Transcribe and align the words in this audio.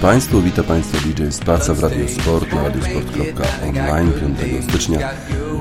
Państwu, 0.00 0.42
witam 0.42 0.64
Państwa 0.64 0.98
DJ 0.98 1.30
Spaca 1.30 1.74
w 1.74 1.82
Radio 1.82 2.08
Sport 2.08 2.52
na 2.52 2.62
radiosport.online 2.62 4.12
5 4.40 4.64
stycznia 4.64 4.98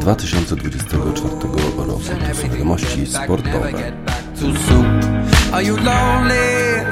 2024 0.01 1.03
roku. 1.03 1.39
To 1.87 1.99
są 1.99 2.49
wiadomości 2.49 3.05
sportowe. 3.05 3.71
Are 5.51 5.63
you 5.63 5.75
lonely? 5.77 6.85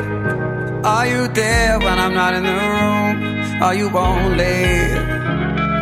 Are 0.83 1.09
you 1.09 1.27
there 1.27 1.79
when 1.79 1.97
I'm 1.99 2.13
not 2.13 2.35
in 2.35 2.43
the 2.43 2.53
room? 2.53 3.63
Are 3.63 3.77
you 3.77 3.97
only, 3.97 4.77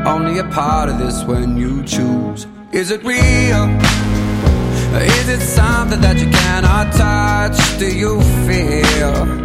only 0.05 0.39
a 0.39 0.43
part 0.43 0.91
of 0.91 0.97
this 0.97 1.23
when 1.27 1.57
you 1.57 1.83
choose? 1.83 2.47
Is 2.73 2.91
it 2.91 3.03
real? 3.03 3.69
Is 5.01 5.29
it 5.29 5.41
something 5.41 6.01
that 6.01 6.17
you 6.19 6.31
cannot 6.31 6.93
touch? 6.93 7.79
Do 7.79 7.85
you 7.85 8.21
feel? 8.47 9.44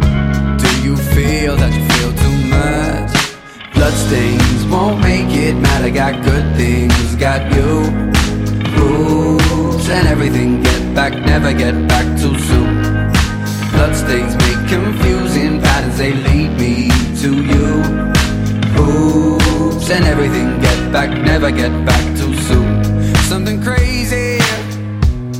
Feel 1.21 1.55
that 1.55 1.71
you 1.77 1.83
feel 1.93 2.11
too 2.23 2.37
much. 2.57 3.13
Bloodstains 3.75 4.61
won't 4.71 4.99
make 5.01 5.29
it 5.45 5.55
matter. 5.55 5.91
Got 5.91 6.23
good 6.23 6.45
things, 6.55 7.15
got 7.15 7.41
you. 7.55 7.71
Oops, 8.81 9.87
and 9.89 10.07
everything. 10.07 10.63
Get 10.63 10.95
back, 10.95 11.13
never 11.31 11.53
get 11.53 11.75
back 11.87 12.07
too 12.21 12.35
soon. 12.49 12.73
Bloodstains 13.73 14.33
make 14.45 14.61
confusing 14.75 15.61
patterns. 15.61 15.97
They 15.97 16.13
lead 16.27 16.51
me 16.63 16.75
to 17.23 17.29
you. 17.51 17.67
Oops, 18.83 19.89
and 19.95 20.05
everything. 20.13 20.47
Get 20.67 20.79
back, 20.91 21.09
never 21.31 21.51
get 21.51 21.73
back 21.85 22.05
too 22.19 22.33
soon. 22.47 22.71
Something 23.31 23.61
crazy. 23.61 24.39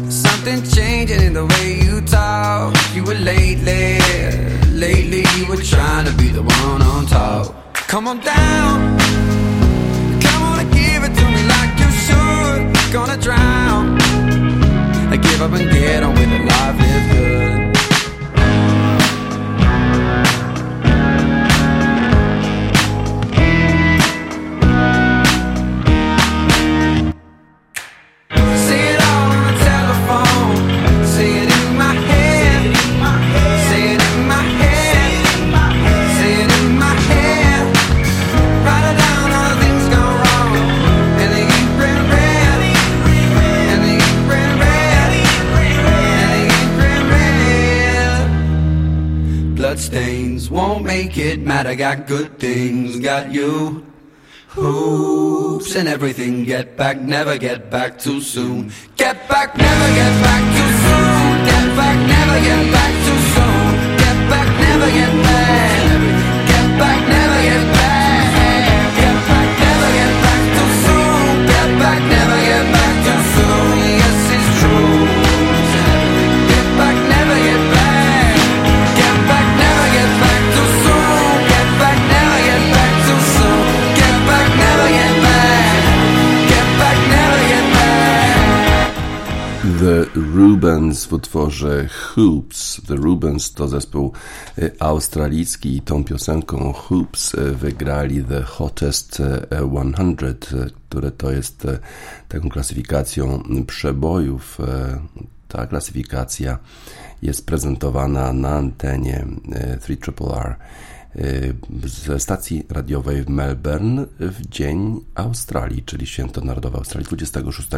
Something 0.10 0.60
changing 0.78 1.22
in 1.28 1.34
the 1.34 1.46
way 1.54 1.68
you 1.86 2.02
talk. 2.02 2.76
You 2.94 3.04
were 3.04 3.22
lately 3.34 4.51
Lately 4.82 5.24
were 5.48 5.62
trying 5.62 6.08
to 6.08 6.14
be 6.14 6.30
the 6.30 6.42
one 6.42 6.82
on 6.82 7.06
top. 7.06 7.54
Come 7.76 8.08
on 8.08 8.20
down. 8.20 8.98
Come 10.20 10.42
on 10.42 10.60
and 10.60 10.74
give 10.74 11.04
it 11.04 11.14
to 11.14 11.26
me 11.36 11.44
like 11.54 11.80
you 11.80 11.92
should. 11.92 12.92
Gonna 12.92 13.16
drown. 13.22 14.00
I 15.12 15.18
give 15.18 15.40
up 15.40 15.52
and 15.52 15.70
get 15.70 16.02
on 16.02 16.16
with 16.16 16.32
it, 16.32 16.46
life 16.46 16.80
live 16.80 17.12
good 17.12 17.51
make 50.92 51.18
it 51.18 51.40
matter. 51.40 51.76
Got 51.76 52.08
good 52.08 52.40
things, 52.40 53.00
got 53.00 53.32
you. 53.32 53.86
Hoops 54.50 55.76
and 55.76 55.88
everything. 55.88 56.44
Get 56.44 56.78
back, 56.78 57.02
never 57.02 57.38
get 57.38 57.70
back 57.72 57.98
too 57.98 58.22
soon. 58.22 58.72
Get 58.96 59.28
back, 59.30 59.58
never 59.58 59.88
get 59.96 60.14
back 60.24 60.44
too 60.56 60.72
soon. 60.84 61.46
Get 61.52 61.68
back, 61.80 61.98
never 62.14 62.38
get 62.50 62.64
back 62.72 62.94
too 63.06 63.22
soon. 63.34 63.72
Get 64.04 64.18
back, 64.30 64.48
never 64.60 64.90
get 64.92 65.14
back. 65.24 65.81
Rubens 90.16 91.06
w 91.06 91.14
utworze 91.14 91.88
Hoops. 91.88 92.82
The 92.88 92.96
Rubens 92.96 93.54
to 93.54 93.68
zespół 93.68 94.12
y, 94.58 94.72
australijski 94.80 95.78
i 95.78 95.82
tą 95.82 96.04
piosenką 96.04 96.74
Hoops 96.74 97.34
y, 97.34 97.52
wygrali 97.52 98.24
The 98.24 98.42
Hottest 98.42 99.14
100, 99.14 100.26
y, 100.26 100.72
które 100.90 101.12
to 101.12 101.32
jest 101.32 101.68
taką 102.30 102.50
klasyfikacją 102.50 103.44
przebojów. 103.68 104.58
Ta 105.48 105.68
klasyfikacja 105.68 106.58
jest 107.22 107.46
prezentowana 107.46 108.34
na 108.34 108.50
antenie 108.50 109.26
3RR 109.88 110.56
ze 111.86 112.20
stacji 112.20 112.66
radiowej 112.70 113.24
w 113.24 113.30
Melbourne 113.30 114.06
w 114.20 114.48
dzień 114.50 115.00
Australii, 115.16 115.84
czyli 115.84 116.08
Święto 116.08 116.42
Narodowe 116.42 116.78
Australii 116.78 117.08
26 117.08 117.70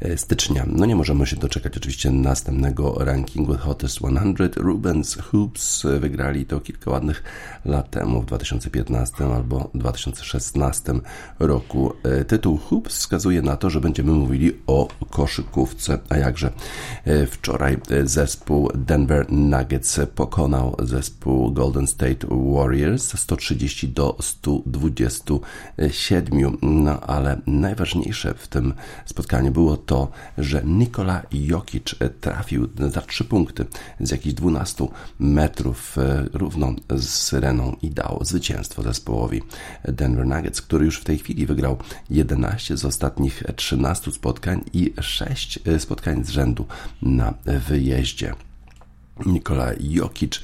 e, 0.00 0.18
stycznia. 0.18 0.64
No 0.66 0.86
nie 0.86 0.96
możemy 0.96 1.26
się 1.26 1.36
doczekać 1.36 1.76
oczywiście 1.76 2.10
następnego 2.10 2.94
rankingu 2.98 3.56
Hottest 3.56 3.94
100. 3.94 4.08
Rubens 4.56 5.14
Hoops 5.14 5.86
wygrali 6.00 6.46
to 6.46 6.60
kilka 6.60 6.90
ładnych 6.90 7.22
lat 7.64 7.90
temu, 7.90 8.22
w 8.22 8.26
2015 8.26 9.24
albo 9.24 9.70
2016 9.74 10.94
roku. 11.38 11.92
E, 12.02 12.24
tytuł 12.24 12.56
Hoops 12.58 12.98
wskazuje 12.98 13.42
na 13.42 13.56
to, 13.56 13.70
że 13.70 13.80
będziemy 13.80 14.12
mówili 14.12 14.52
o 14.66 14.88
koszykówce, 15.10 15.98
a 16.08 16.16
jakże 16.16 16.50
e, 17.04 17.26
wczoraj 17.26 17.76
zespół 18.04 18.70
Denver 18.74 19.32
Nuggets 19.32 20.00
pokonał 20.14 20.76
zespół 20.82 21.52
Golden 21.52 21.86
State 21.86 22.26
Warriors 22.54 23.20
130 23.20 23.88
do 23.88 24.16
127. 24.20 26.56
No 26.62 27.00
ale 27.00 27.40
najważniejsze 27.46 28.34
w 28.34 28.48
tym 28.48 28.74
spotkaniu 29.06 29.52
było 29.52 29.76
to, 29.76 30.10
że 30.38 30.62
Nikola 30.64 31.22
Jokic 31.32 31.94
trafił 32.20 32.68
za 32.90 33.00
3 33.00 33.24
punkty 33.24 33.66
z 34.00 34.10
jakichś 34.10 34.34
12 34.34 34.88
metrów 35.18 35.98
e, 35.98 36.24
równo 36.32 36.74
z 36.90 37.08
Syreną 37.08 37.76
i 37.82 37.90
dał 37.90 38.18
zwycięstwo 38.22 38.82
zespołowi 38.82 39.42
Denver 39.84 40.26
Nuggets, 40.26 40.62
który 40.62 40.84
już 40.84 41.00
w 41.00 41.04
tej 41.04 41.18
chwili 41.18 41.46
wygrał 41.46 41.76
11 42.10 42.76
z 42.76 42.84
ostatnich 42.84 43.42
13 43.56 44.12
spotkań 44.12 44.64
i 44.72 44.94
6 45.00 45.58
spotkań 45.78 46.24
z 46.24 46.28
rzędu 46.28 46.66
na 47.02 47.34
wyjeździe. 47.68 48.47
Nikola 49.26 49.70
Jokic 49.80 50.40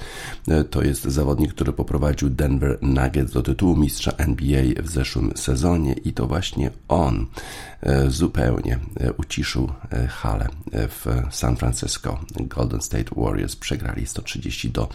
e, 0.48 0.64
to 0.64 0.82
jest 0.82 1.04
zawodnik, 1.04 1.54
który 1.54 1.72
poprowadził 1.72 2.30
Denver 2.30 2.78
Nuggets 2.82 3.32
do 3.32 3.42
tytułu 3.42 3.76
mistrza 3.76 4.12
NBA 4.12 4.62
w 4.82 4.88
zeszłym 4.88 5.32
sezonie 5.36 5.92
i 5.92 6.12
to 6.12 6.26
właśnie 6.26 6.70
on 6.88 7.26
E, 7.84 8.10
zupełnie 8.10 8.78
e, 9.00 9.12
uciszył 9.12 9.72
halę 10.08 10.48
w 10.72 11.06
San 11.30 11.56
Francisco. 11.56 12.20
Golden 12.40 12.80
State 12.80 13.14
Warriors 13.16 13.56
przegrali 13.56 14.06
130 14.06 14.70
do 14.70 14.88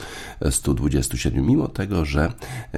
127, 0.50 1.46
mimo 1.46 1.68
tego, 1.68 2.06
że 2.06 2.34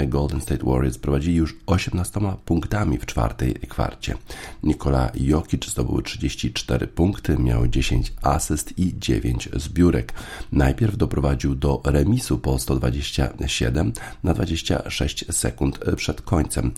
Golden 0.07 0.41
State 0.41 0.65
Warriors 0.65 0.97
prowadzili 0.97 1.35
już 1.35 1.55
18 1.65 2.19
punktami 2.45 2.97
w 2.97 3.05
czwartej 3.05 3.53
kwarcie. 3.53 4.15
Nikola 4.63 5.11
Jokic 5.15 5.65
zdobył 5.65 6.01
34 6.01 6.87
punkty, 6.87 7.37
miał 7.37 7.67
10 7.67 8.13
asyst 8.21 8.79
i 8.79 8.99
9 8.99 9.49
zbiórek. 9.55 10.13
Najpierw 10.51 10.90
doprowadził 10.97 11.55
do 11.55 11.81
remisu 11.85 12.37
po 12.37 12.59
127 12.59 13.93
na 14.23 14.33
26 14.33 15.25
sekund 15.31 15.79
przed 15.95 16.21
końcem. 16.21 16.71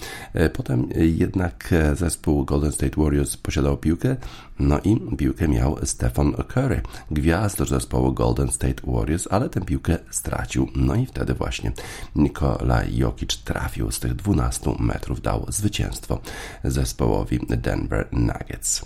Potem 0.54 0.90
jednak 0.96 1.74
zespół 1.96 2.46
Golden 2.46 2.72
State 2.72 3.02
Warriors 3.02 3.38
posiadał 3.38 3.78
piłkę, 3.78 4.16
no 4.60 4.80
i 4.80 5.16
piłkę 5.18 5.48
miał 5.48 5.78
Stephen 5.84 6.34
Curry, 6.34 6.82
gwiazd 7.12 7.58
zespołu 7.58 8.14
Golden 8.14 8.52
State 8.52 8.92
Warriors, 8.92 9.28
ale 9.32 9.50
tę 9.50 9.62
piłkę 9.62 9.98
stracił. 10.12 10.70
No 10.76 10.96
i 10.96 11.06
wtedy 11.06 11.34
właśnie 11.34 11.72
Nikola 12.16 12.84
Jokic 12.92 13.38
trafił 13.38 13.92
z 13.92 14.00
tych 14.00 14.16
12 14.16 14.76
metrów, 14.80 15.22
dał 15.22 15.46
zwycięstwo 15.50 16.20
zespołowi 16.64 17.40
Denver 17.50 18.08
Nuggets. 18.12 18.86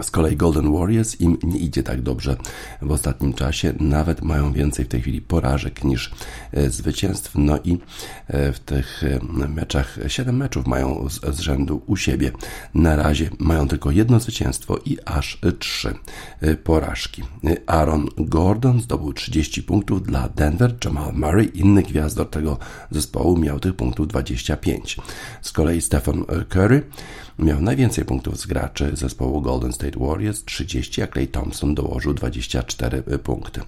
Z 0.00 0.10
kolei 0.10 0.36
Golden 0.36 0.72
Warriors 0.72 1.20
im 1.20 1.38
nie 1.42 1.58
idzie 1.58 1.82
tak 1.82 2.02
dobrze 2.02 2.36
w 2.82 2.90
ostatnim 2.90 3.34
czasie, 3.34 3.72
nawet 3.80 4.22
mają 4.22 4.52
więcej 4.52 4.84
w 4.84 4.88
tej 4.88 5.00
chwili 5.00 5.20
porażek 5.20 5.84
niż 5.84 6.14
e, 6.52 6.70
zwycięstw. 6.70 7.32
No 7.34 7.58
i 7.64 7.78
e, 8.28 8.52
w 8.52 8.60
tych 8.60 9.04
e, 9.04 9.48
meczach, 9.48 9.98
7 10.06 10.36
meczów 10.36 10.66
mają 10.66 11.08
z, 11.08 11.36
z 11.36 11.40
rzędu 11.40 11.82
u 11.86 11.96
siebie. 11.96 12.32
Na 12.74 12.96
razie 12.96 13.30
mają 13.38 13.68
tylko 13.68 13.90
jedno 13.90 14.20
zwycięstwo 14.20 14.78
i 14.84 14.98
aż 15.04 15.40
trzy 15.58 15.94
porażki. 16.64 17.22
Aaron 17.66 18.08
Gordon 18.18 18.80
zdobył 18.80 19.12
30 19.12 19.62
punktów 19.62 20.02
dla 20.02 20.28
Denver, 20.28 20.74
Jamal 20.84 21.12
Murray, 21.14 21.50
inny 21.54 21.82
gwiazdor 21.82 22.30
tego 22.30 22.58
zespołu, 22.90 23.38
miał 23.38 23.60
tych 23.60 23.74
punktów 23.74 24.08
25. 24.08 24.96
Z 25.42 25.52
kolei 25.52 25.80
Stephen 25.80 26.24
Curry 26.48 26.82
miał 27.38 27.60
najwięcej 27.60 28.04
punktów 28.04 28.40
z 28.40 28.46
graczy 28.46 28.90
zespołu 28.94 29.40
Golden 29.40 29.72
State 29.72 29.98
Warriors 29.98 30.44
30, 30.44 31.02
a 31.02 31.06
Clay 31.06 31.26
Thompson 31.26 31.74
dołożył 31.74 32.14
24 32.14 33.02
punkty. 33.02 33.60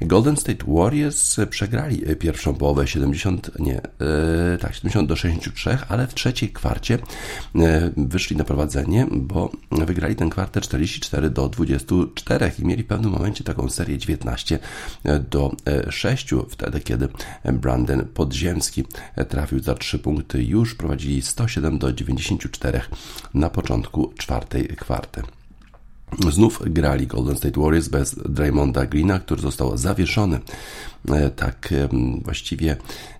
Golden 0.00 0.36
State 0.36 0.64
Warriors 0.68 1.36
przegrali 1.50 2.02
pierwszą 2.18 2.54
połowę 2.54 2.86
70, 2.86 3.50
nie, 3.58 3.76
e, 3.76 4.58
tak, 4.60 4.74
70 4.74 5.08
do 5.08 5.16
63, 5.16 5.78
ale 5.88 6.06
w 6.06 6.14
trzeciej 6.14 6.48
kwarcie 6.48 6.98
e, 7.54 7.90
wyszli 7.96 8.36
na 8.36 8.44
prowadzenie, 8.44 9.06
bo 9.10 9.50
wygrali 9.70 10.16
ten 10.16 10.30
kwartę 10.30 10.60
44 10.60 11.30
do 11.30 11.48
24 11.48 12.52
i 12.58 12.64
mieli 12.64 12.82
w 12.82 12.86
pewnym 12.86 13.12
momencie 13.12 13.44
taką 13.44 13.68
serię 13.68 13.98
19 13.98 14.58
do 15.30 15.52
6, 15.90 16.30
wtedy 16.48 16.80
kiedy 16.80 17.08
Brandon 17.44 18.04
Podziemski 18.14 18.84
trafił 19.28 19.58
za 19.58 19.74
3 19.74 19.98
punkty, 19.98 20.44
już 20.44 20.74
prowadzili 20.74 21.22
107 21.22 21.78
do 21.78 21.92
94 21.92 22.80
na 23.34 23.50
początku 23.50 24.12
czwartej 24.18 24.68
kwarty. 24.68 25.22
Znów 26.30 26.62
grali 26.66 27.06
Golden 27.06 27.36
State 27.36 27.60
Warriors 27.60 27.88
bez 27.88 28.14
Draymonda 28.28 28.86
Greena, 28.86 29.18
który 29.18 29.42
został 29.42 29.76
zawieszony 29.76 30.40
tak 31.36 31.74
właściwie 32.22 32.76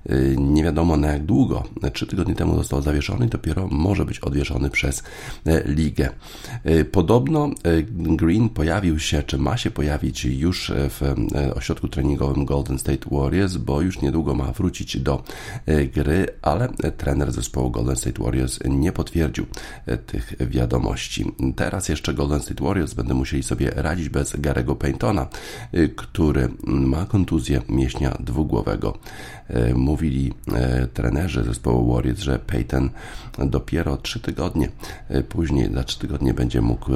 e, 0.06 0.16
nie 0.36 0.64
wiadomo 0.64 0.96
na 0.96 1.08
jak 1.08 1.24
długo. 1.24 1.62
Trzy 1.92 2.06
tygodnie 2.06 2.34
temu 2.34 2.56
został 2.56 2.82
zawieszony 2.82 3.26
i 3.26 3.28
dopiero 3.28 3.68
może 3.68 4.04
być 4.04 4.18
odwieszony 4.18 4.70
przez 4.70 5.02
e, 5.46 5.62
ligę. 5.64 6.08
Podobno 6.92 7.50
Green 7.92 8.48
pojawił 8.48 8.98
się, 8.98 9.22
czy 9.22 9.38
ma 9.38 9.56
się 9.56 9.70
pojawić 9.70 10.24
już 10.24 10.72
w 10.74 11.14
ośrodku 11.54 11.88
treningowym 11.88 12.44
Golden 12.44 12.78
State 12.78 13.10
Warriors, 13.10 13.56
bo 13.56 13.80
już 13.80 14.00
niedługo 14.00 14.34
ma 14.34 14.52
wrócić 14.52 15.00
do 15.00 15.22
gry, 15.94 16.26
ale 16.42 16.68
trener 16.96 17.32
zespołu 17.32 17.70
Golden 17.70 17.96
State 17.96 18.22
Warriors 18.22 18.58
nie 18.64 18.92
potwierdził 18.92 19.46
tych 20.06 20.34
wiadomości. 20.40 21.32
Teraz 21.56 21.88
jeszcze 21.88 22.14
Golden 22.14 22.40
State 22.40 22.64
Warriors 22.64 22.94
będą 22.94 23.14
musieli 23.14 23.42
sobie 23.42 23.70
radzić 23.70 24.08
bez 24.08 24.40
Garego 24.40 24.76
Paytona, 24.76 25.26
który 25.96 26.48
ma 26.64 27.04
kontuzję 27.04 27.62
mięśnia 27.70 28.16
dwugłowego. 28.20 28.98
E, 29.48 29.74
mówili 29.74 30.32
e, 30.52 30.86
trenerzy 30.86 31.44
zespołu 31.44 31.94
Warriors, 31.94 32.20
że 32.20 32.38
Peyton 32.38 32.90
dopiero 33.38 33.96
3 33.96 34.20
tygodnie 34.20 34.68
e, 35.08 35.22
później, 35.22 35.74
za 35.74 35.84
3 35.84 35.98
tygodnie 35.98 36.34
będzie 36.34 36.60
mógł 36.60 36.90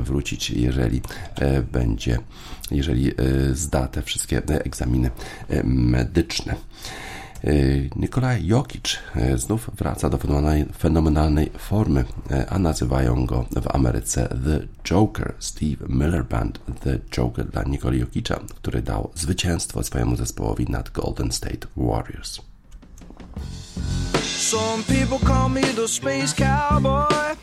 wrócić, 0.00 0.50
jeżeli 0.50 1.00
będzie, 1.72 2.18
jeżeli 2.70 3.12
zda 3.52 3.88
te 3.88 4.02
wszystkie 4.02 4.42
egzaminy 4.46 5.10
medyczne. 5.64 6.54
Y, 7.44 7.90
Nikolaj 7.96 8.46
Jokic 8.46 8.98
y, 9.16 9.38
znów 9.38 9.70
wraca 9.78 10.08
do 10.08 10.18
fenomenalnej 10.78 11.50
formy, 11.58 12.04
y, 12.30 12.48
a 12.48 12.58
nazywają 12.58 13.26
go 13.26 13.44
w 13.62 13.74
Ameryce 13.74 14.28
The 14.28 14.66
Joker. 14.90 15.34
Steve 15.38 15.86
Miller 15.88 16.24
Band 16.24 16.60
The 16.80 16.98
Joker 17.16 17.46
dla 17.46 17.62
Nikola 17.62 17.96
Jokicza, 17.96 18.40
który 18.54 18.82
dał 18.82 19.10
zwycięstwo 19.14 19.82
swojemu 19.82 20.16
zespołowi 20.16 20.66
nad 20.68 20.90
Golden 20.90 21.32
State 21.32 21.66
Warriors. 21.76 22.40
Some 24.22 24.82
people 24.84 25.18
call 25.28 25.48
me 25.48 25.62
the 25.62 25.88
space 25.88 26.34
cowboy. 26.34 27.36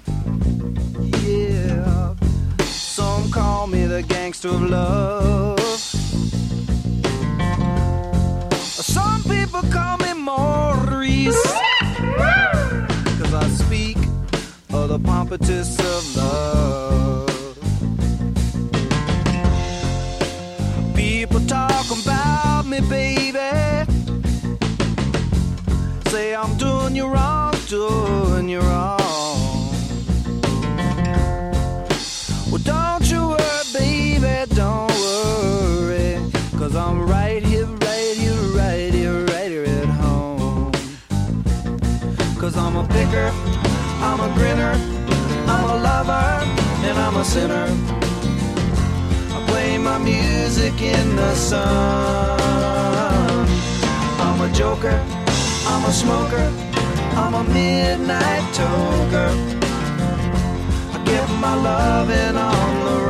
Yeah. 1.27 2.15
Some 2.69 3.29
call 3.31 3.67
me 3.67 3.87
the 3.87 4.03
gangster 4.03 4.51
of 4.51 4.61
love. 4.61 5.57
Some 8.97 9.23
people 9.23 9.63
call 9.75 9.97
me 9.97 10.11
Maurice. 10.13 11.43
Cause 13.19 13.33
I 13.43 13.47
speak 13.63 13.97
of 14.73 14.85
the 14.93 14.99
pompatus 15.09 15.71
of 15.93 16.01
love. 16.17 17.27
People 20.95 21.41
talk 21.41 21.85
about 21.99 22.65
me, 22.65 22.79
baby. 22.95 23.49
Say 26.11 26.35
I'm 26.35 26.57
doing 26.57 26.95
you 26.95 27.07
wrong, 27.07 27.53
doing 27.67 28.49
you 28.49 28.61
wrong. 28.61 28.97
Well, 32.49 32.63
don't 32.63 33.03
I'm 44.19 44.31
a 44.31 44.33
grinner, 44.33 44.73
I'm 45.47 45.63
a 45.63 45.75
lover, 45.77 46.25
and 46.87 46.97
I'm 46.97 47.17
a 47.17 47.23
sinner. 47.23 47.67
I 49.29 49.45
play 49.47 49.77
my 49.77 49.99
music 49.99 50.81
in 50.81 51.15
the 51.15 51.35
sun. 51.35 52.39
I'm 54.19 54.41
a 54.41 54.51
joker. 54.53 54.99
I'm 55.69 55.85
a 55.85 55.91
smoker, 55.91 56.51
I'm 57.15 57.35
a 57.35 57.43
midnight 57.43 58.41
toker. 58.55 59.29
I 60.93 61.03
get 61.05 61.29
my 61.39 61.53
loving 61.53 62.37
on 62.37 62.85
the 62.85 63.01
run. 63.01 63.06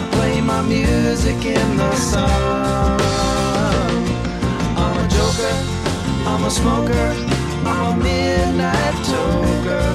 I 0.00 0.08
play 0.12 0.40
my 0.40 0.62
music 0.62 1.44
in 1.44 1.76
the 1.76 1.92
sun. 1.96 3.00
I'm 4.82 4.96
a 5.02 5.06
joker, 5.16 5.54
I'm 6.30 6.44
a 6.44 6.50
smoker, 6.50 7.06
I'm 7.70 7.84
a 7.92 7.96
midnight 8.02 8.96
toker. 9.10 9.88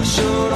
I 0.00 0.04
sure 0.04 0.47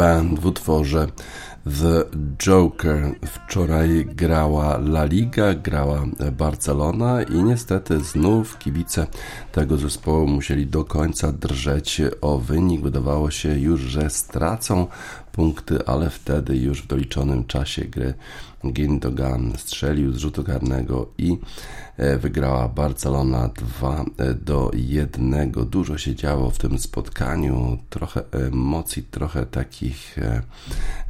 Band 0.00 0.38
w 0.38 0.46
utworze 0.46 1.06
The 1.64 2.04
Joker. 2.38 3.14
Wczoraj 3.26 4.06
grała 4.06 4.76
La 4.76 5.04
Liga, 5.04 5.54
grała 5.54 6.02
Barcelona 6.32 7.22
i 7.22 7.42
niestety 7.42 8.00
znów 8.00 8.58
kibice 8.58 9.06
tego 9.52 9.76
zespołu 9.76 10.26
musieli 10.26 10.66
do 10.66 10.84
końca 10.84 11.32
drżeć 11.32 12.02
o 12.20 12.38
wynik. 12.38 12.82
Wydawało 12.82 13.30
się 13.30 13.58
już, 13.58 13.80
że 13.80 14.10
stracą 14.10 14.86
punkty, 15.32 15.86
ale 15.86 16.10
wtedy 16.10 16.56
już 16.56 16.82
w 16.82 16.86
doliczonym 16.86 17.44
czasie 17.44 17.84
gry 17.84 18.14
Gindogan 18.66 19.52
strzelił 19.56 20.12
z 20.12 20.16
rzutu 20.16 20.44
karnego 20.44 21.06
i 21.18 21.38
e, 21.96 22.18
wygrała 22.18 22.68
Barcelona 22.68 23.48
2 23.48 24.04
e, 24.18 24.34
do 24.34 24.70
1. 24.74 25.50
Dużo 25.50 25.98
się 25.98 26.14
działo 26.14 26.50
w 26.50 26.58
tym 26.58 26.78
spotkaniu, 26.78 27.78
trochę 27.90 28.22
emocji, 28.32 29.02
trochę 29.02 29.46
takich 29.46 30.18
e, 30.18 30.42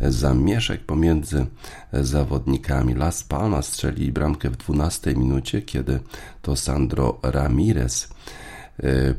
zamieszek 0.00 0.80
pomiędzy 0.80 1.46
zawodnikami. 1.92 2.94
Las 2.94 3.24
Palmas 3.24 3.66
strzeli 3.66 4.12
bramkę 4.12 4.50
w 4.50 4.56
12 4.56 5.14
minucie, 5.14 5.62
kiedy 5.62 6.00
to 6.42 6.56
Sandro 6.56 7.18
Ramirez 7.22 8.08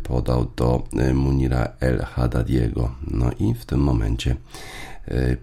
podał 0.03 0.45
do 0.55 0.83
Munira 1.13 1.67
El 1.79 2.01
Haddadiego. 2.01 2.91
No 3.07 3.31
i 3.39 3.53
w 3.53 3.65
tym 3.65 3.79
momencie 3.79 4.35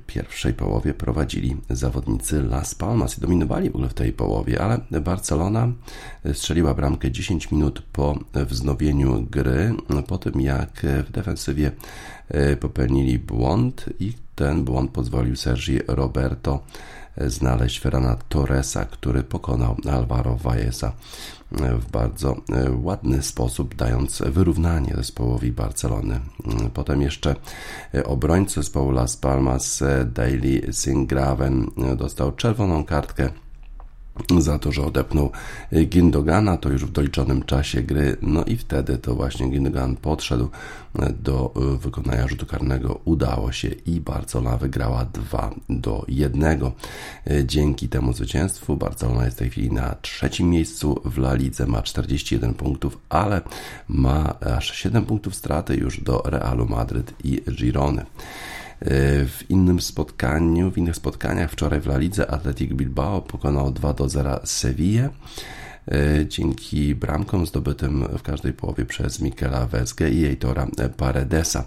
pierwszej 0.07 0.55
połowie 0.55 0.95
prowadzili 0.95 1.57
zawodnicy 1.71 2.43
Las 2.43 2.75
Palmas. 2.75 3.19
I 3.19 3.21
dominowali 3.21 3.71
w 3.71 3.75
ogóle 3.75 3.89
w 3.89 3.95
tej 3.95 4.13
połowie, 4.13 4.61
ale 4.63 5.01
Barcelona 5.01 5.73
strzeliła 6.33 6.75
bramkę 6.75 7.11
10 7.11 7.51
minut 7.51 7.83
po 7.93 8.19
wznowieniu 8.35 9.27
gry, 9.31 9.75
po 10.07 10.19
tym 10.19 10.41
jak 10.41 10.87
w 11.09 11.11
defensywie 11.11 11.73
popełnili 12.61 13.19
błąd 13.19 13.85
i 14.01 14.13
ten 14.35 14.65
błąd 14.65 14.91
pozwolił 14.91 15.37
Sergi 15.37 15.79
Roberto 15.89 16.61
znaleźć 17.27 17.81
Ferrana 17.81 18.17
Torresa, 18.29 18.85
który 18.85 19.23
pokonał 19.23 19.77
Alvaro 19.91 20.37
Valleza 20.37 20.93
w 21.53 21.91
bardzo 21.91 22.37
ładny 22.83 23.23
sposób, 23.23 23.75
dając 23.75 24.23
wyrównanie 24.27 24.93
zespołowi 24.97 25.53
Barcelony. 25.53 26.21
Potem 26.75 27.03
jeszcze 27.03 27.37
obrońca 28.05 28.55
zespołu 28.55 28.91
Las 28.91 29.17
Palmas, 29.17 29.83
Daily 30.07 30.73
Singraven, 30.73 31.71
dostał 31.97 32.33
czerwoną 32.33 32.85
kartkę 32.85 33.29
za 34.39 34.59
to, 34.59 34.73
że 34.73 34.83
odepnął 34.83 35.31
Gindogana, 35.87 36.57
to 36.57 36.69
już 36.69 36.85
w 36.85 36.93
doliczonym 36.93 37.43
czasie 37.43 37.83
gry, 37.83 38.17
no 38.23 38.45
i 38.45 38.57
wtedy 38.57 38.99
to 38.99 39.15
właśnie 39.15 39.51
Gindogan 39.51 39.97
podszedł 39.97 40.49
do 41.23 41.55
wykonania 41.81 42.29
rzutu 42.29 42.47
karnego, 42.47 43.01
udało 43.05 43.53
się 43.53 43.69
i 43.69 44.01
Barcelona 44.01 44.57
wygrała 44.57 45.05
2 45.05 45.55
do 45.69 46.05
1. 46.09 46.61
Dzięki 47.45 47.89
temu 47.89 48.13
zwycięstwu 48.13 48.77
Barcelona 48.77 49.25
jest 49.25 49.37
w 49.37 49.39
tej 49.39 49.51
chwili 49.51 49.73
na 49.73 49.95
trzecim 50.03 50.51
miejscu 50.51 51.01
w 51.05 51.19
La 51.19 51.35
Lidze, 51.35 51.67
ma 51.67 51.83
41 51.83 52.55
punktów, 52.55 52.99
ale 53.09 53.41
ma 53.89 54.41
aż 54.41 54.77
7 54.77 55.05
punktów 55.05 55.35
straty 55.35 55.77
już 55.77 56.01
do 56.01 56.23
Realu 56.25 56.69
Madryt 56.69 57.15
i 57.25 57.43
Girony. 57.51 58.07
W 58.81 59.41
innym 59.49 59.81
spotkaniu, 59.81 60.71
w 60.71 60.79
innych 60.79 60.97
spotkaniach 60.97 61.51
wczoraj 61.51 61.81
w 61.81 61.87
La 61.87 61.99
Lidze 61.99 62.31
Athletic 62.31 62.73
Bilbao 62.73 63.23
pokonał 63.23 63.73
2 63.73 63.93
do 63.93 64.09
0 64.09 64.41
Sevilla. 64.45 65.11
E, 65.93 66.27
dzięki 66.27 66.95
bramkom 66.95 67.47
zdobytym 67.47 68.05
w 68.19 68.23
każdej 68.23 68.53
połowie 68.53 68.87
przez 68.87 69.21
Mikela 69.21 69.67
Wezgę 69.67 70.11
i 70.11 70.25
Eitora 70.25 70.67
Paredesa. 70.97 71.65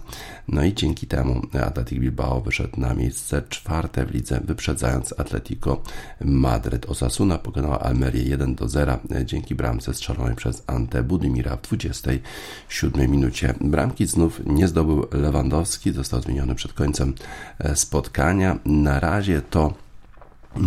No 0.48 0.64
i 0.64 0.74
dzięki 0.74 1.06
temu 1.06 1.42
Atletic 1.66 1.98
Bilbao 1.98 2.40
wyszedł 2.40 2.80
na 2.80 2.94
miejsce 2.94 3.42
czwarte 3.48 4.06
w 4.06 4.10
lidze, 4.10 4.40
wyprzedzając 4.44 5.14
Atletico 5.20 5.82
Madryt. 6.20 6.86
Osasuna 6.86 7.38
pokonała 7.38 7.80
Almerię 7.80 8.22
1 8.22 8.54
do 8.54 8.68
0 8.68 8.98
e, 9.14 9.26
dzięki 9.26 9.54
bramce 9.54 9.94
strzelonej 9.94 10.36
przez 10.36 10.62
Ante 10.66 11.02
Budimira 11.02 11.56
w 11.56 11.62
27 11.62 13.10
minucie. 13.10 13.54
Bramki 13.60 14.06
znów 14.06 14.40
nie 14.46 14.68
zdobył 14.68 15.06
Lewandowski, 15.12 15.92
został 15.92 16.22
zmieniony 16.22 16.54
przed 16.54 16.72
końcem 16.72 17.14
e, 17.58 17.76
spotkania. 17.76 18.58
Na 18.64 19.00
razie 19.00 19.42
to 19.50 19.74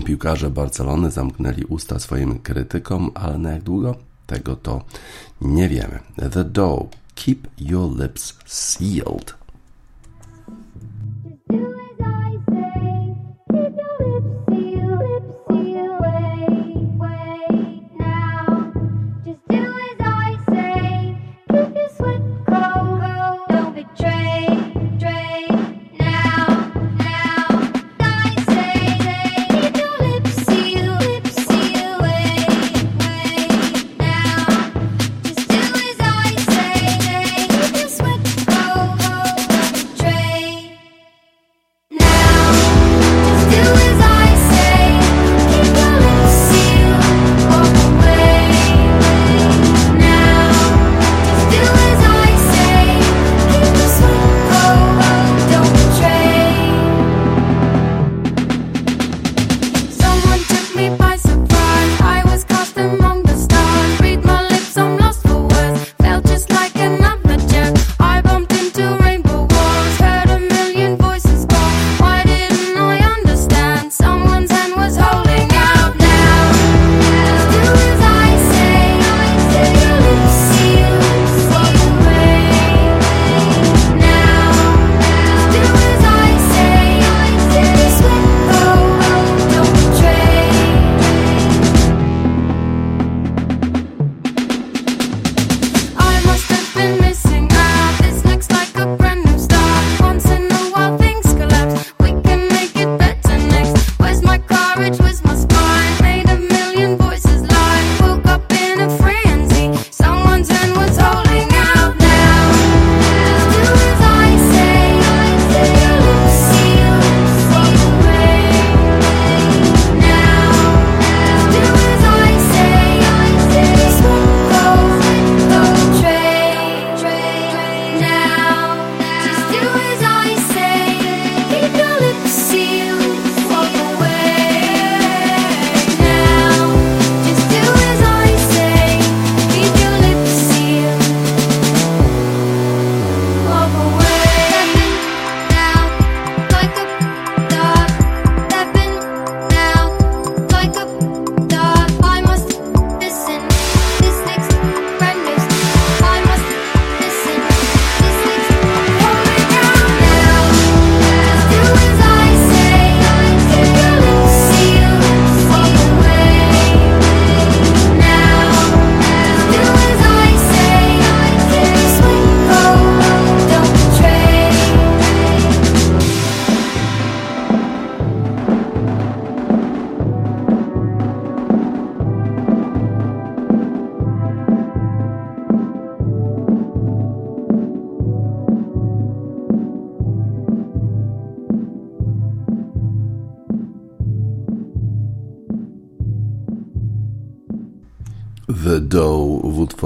Piłkarze 0.05 0.49
Barcelony 0.49 1.11
zamknęli 1.11 1.63
usta 1.63 1.99
swoim 1.99 2.39
krytykom, 2.39 3.11
ale 3.13 3.37
na 3.37 3.51
jak 3.51 3.63
długo? 3.63 3.95
Tego 4.27 4.55
to 4.55 4.83
nie 5.41 5.69
wiemy. 5.69 5.99
The 6.31 6.43
Doe. 6.43 6.87
Keep 7.15 7.47
your 7.57 7.99
lips 7.99 8.33
sealed. 8.45 9.44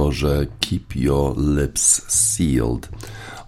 W 0.10 0.12
utworze 0.12 0.48
Keep 0.60 0.96
Your 0.96 1.38
Lips 1.38 2.01
Sealed. 2.08 2.89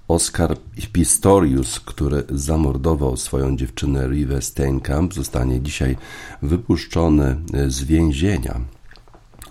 Oscar 0.08 0.58
Pistorius, 0.94 1.80
który 1.80 2.24
zamordował 2.30 3.18
swoją 3.18 3.58
dziewczynę 3.58 4.08
Rive 4.08 4.44
Steinkamp, 4.44 5.14
zostanie 5.14 5.62
dzisiaj 5.62 5.98
wypuszczony 6.42 7.36
z 7.68 7.84
więzienia. 7.84 8.62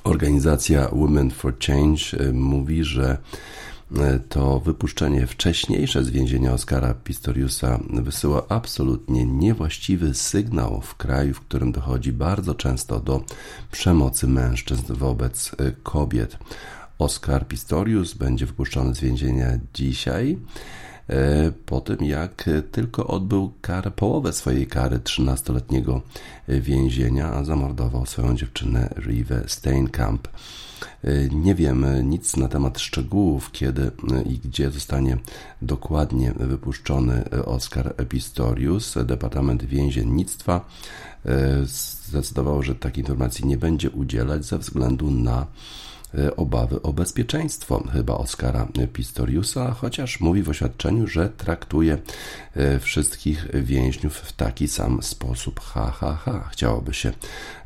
Organizacja 0.04 0.88
Women 0.92 1.30
for 1.30 1.58
Change 1.58 2.00
e, 2.18 2.32
mówi, 2.32 2.84
że 2.84 3.18
e, 3.96 4.20
to 4.28 4.60
wypuszczenie 4.60 5.26
wcześniejsze 5.26 6.04
z 6.04 6.10
więzienia 6.10 6.52
Oscara 6.52 6.94
Pistoriusa 6.94 7.80
wysyła 7.90 8.42
absolutnie 8.48 9.24
niewłaściwy 9.24 10.14
sygnał 10.14 10.80
w 10.80 10.94
kraju, 10.94 11.34
w 11.34 11.40
którym 11.40 11.72
dochodzi 11.72 12.12
bardzo 12.12 12.54
często 12.54 13.00
do 13.00 13.24
przemocy 13.72 14.26
mężczyzn 14.26 14.94
wobec 14.94 15.50
e, 15.58 15.72
kobiet. 15.82 16.38
Oscar 17.00 17.48
Pistorius 17.48 18.14
będzie 18.14 18.46
wypuszczony 18.46 18.94
z 18.94 19.00
więzienia 19.00 19.58
dzisiaj. 19.74 20.38
E, 21.08 21.52
po 21.66 21.80
tym 21.80 22.04
jak 22.04 22.50
tylko 22.72 23.06
odbył 23.06 23.52
karę, 23.60 23.90
połowę 23.90 24.32
swojej 24.32 24.66
kary 24.66 24.98
13-letniego 24.98 26.00
więzienia, 26.48 27.32
a 27.32 27.44
zamordował 27.44 28.06
swoją 28.06 28.36
dziewczynę 28.36 28.94
Rive 28.96 29.44
Steinkamp. 29.46 30.28
E, 31.04 31.28
nie 31.28 31.54
wiemy 31.54 32.04
nic 32.04 32.36
na 32.36 32.48
temat 32.48 32.78
szczegółów, 32.78 33.52
kiedy 33.52 33.90
i 34.26 34.38
gdzie 34.38 34.70
zostanie 34.70 35.18
dokładnie 35.62 36.32
wypuszczony 36.32 37.24
Oscar 37.44 37.94
Pistorius. 38.08 38.94
Departament 39.04 39.64
Więziennictwa 39.64 40.68
e, 41.26 41.64
zdecydował, 41.64 42.62
że 42.62 42.74
takiej 42.74 43.02
informacji 43.02 43.46
nie 43.46 43.56
będzie 43.56 43.90
udzielać 43.90 44.44
ze 44.44 44.58
względu 44.58 45.10
na 45.10 45.40
E, 45.42 45.79
obawy 46.36 46.82
o 46.82 46.92
bezpieczeństwo 46.92 47.84
chyba 47.92 48.14
Oskara 48.14 48.68
Pistoriusa, 48.92 49.70
chociaż 49.70 50.20
mówi 50.20 50.42
w 50.42 50.48
oświadczeniu, 50.48 51.06
że 51.06 51.28
traktuje 51.28 51.98
e, 52.56 52.78
wszystkich 52.78 53.46
więźniów 53.54 54.16
w 54.16 54.32
taki 54.32 54.68
sam 54.68 55.02
sposób. 55.02 55.60
Ha, 55.60 55.90
ha, 55.90 56.18
ha, 56.24 56.48
chciałoby 56.52 56.94
się 56.94 57.12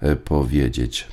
e, 0.00 0.16
powiedzieć. 0.16 1.08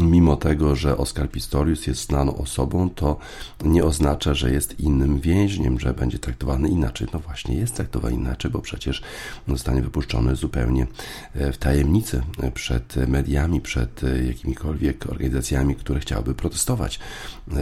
Mimo 0.00 0.36
tego, 0.36 0.76
że 0.76 0.96
Oskar 0.96 1.30
Pistorius 1.30 1.86
jest 1.86 2.06
znaną 2.06 2.36
osobą, 2.36 2.90
to 2.90 3.18
nie 3.64 3.84
oznacza, 3.84 4.34
że 4.34 4.52
jest 4.52 4.80
innym 4.80 5.20
więźniem, 5.20 5.80
że 5.80 5.94
będzie 5.94 6.18
traktowany 6.18 6.68
inaczej. 6.68 7.08
No 7.12 7.18
właśnie, 7.18 7.54
jest 7.54 7.74
traktowany 7.74 8.14
inaczej, 8.14 8.50
bo 8.50 8.58
przecież 8.58 9.02
zostanie 9.48 9.82
wypuszczony 9.82 10.36
zupełnie 10.36 10.86
e, 11.34 11.52
w 11.52 11.58
tajemnicy 11.58 12.22
przed 12.54 12.96
mediami, 13.08 13.60
przed 13.60 14.04
e, 14.04 14.24
jakimikolwiek 14.24 15.06
organizacjami, 15.06 15.74
które 15.74 16.00
chciałyby 16.00 16.34
protestować 16.34 16.96
e, 16.96 17.52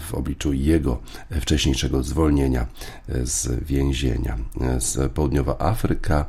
w 0.00 0.14
obliczu 0.14 0.52
jego 0.52 1.00
wcześniejszego 1.40 2.02
zwolnienia 2.02 2.66
z 3.22 3.64
więzienia. 3.64 4.38
Z 4.78 5.12
Południowa 5.12 5.58
Afryka 5.58 6.24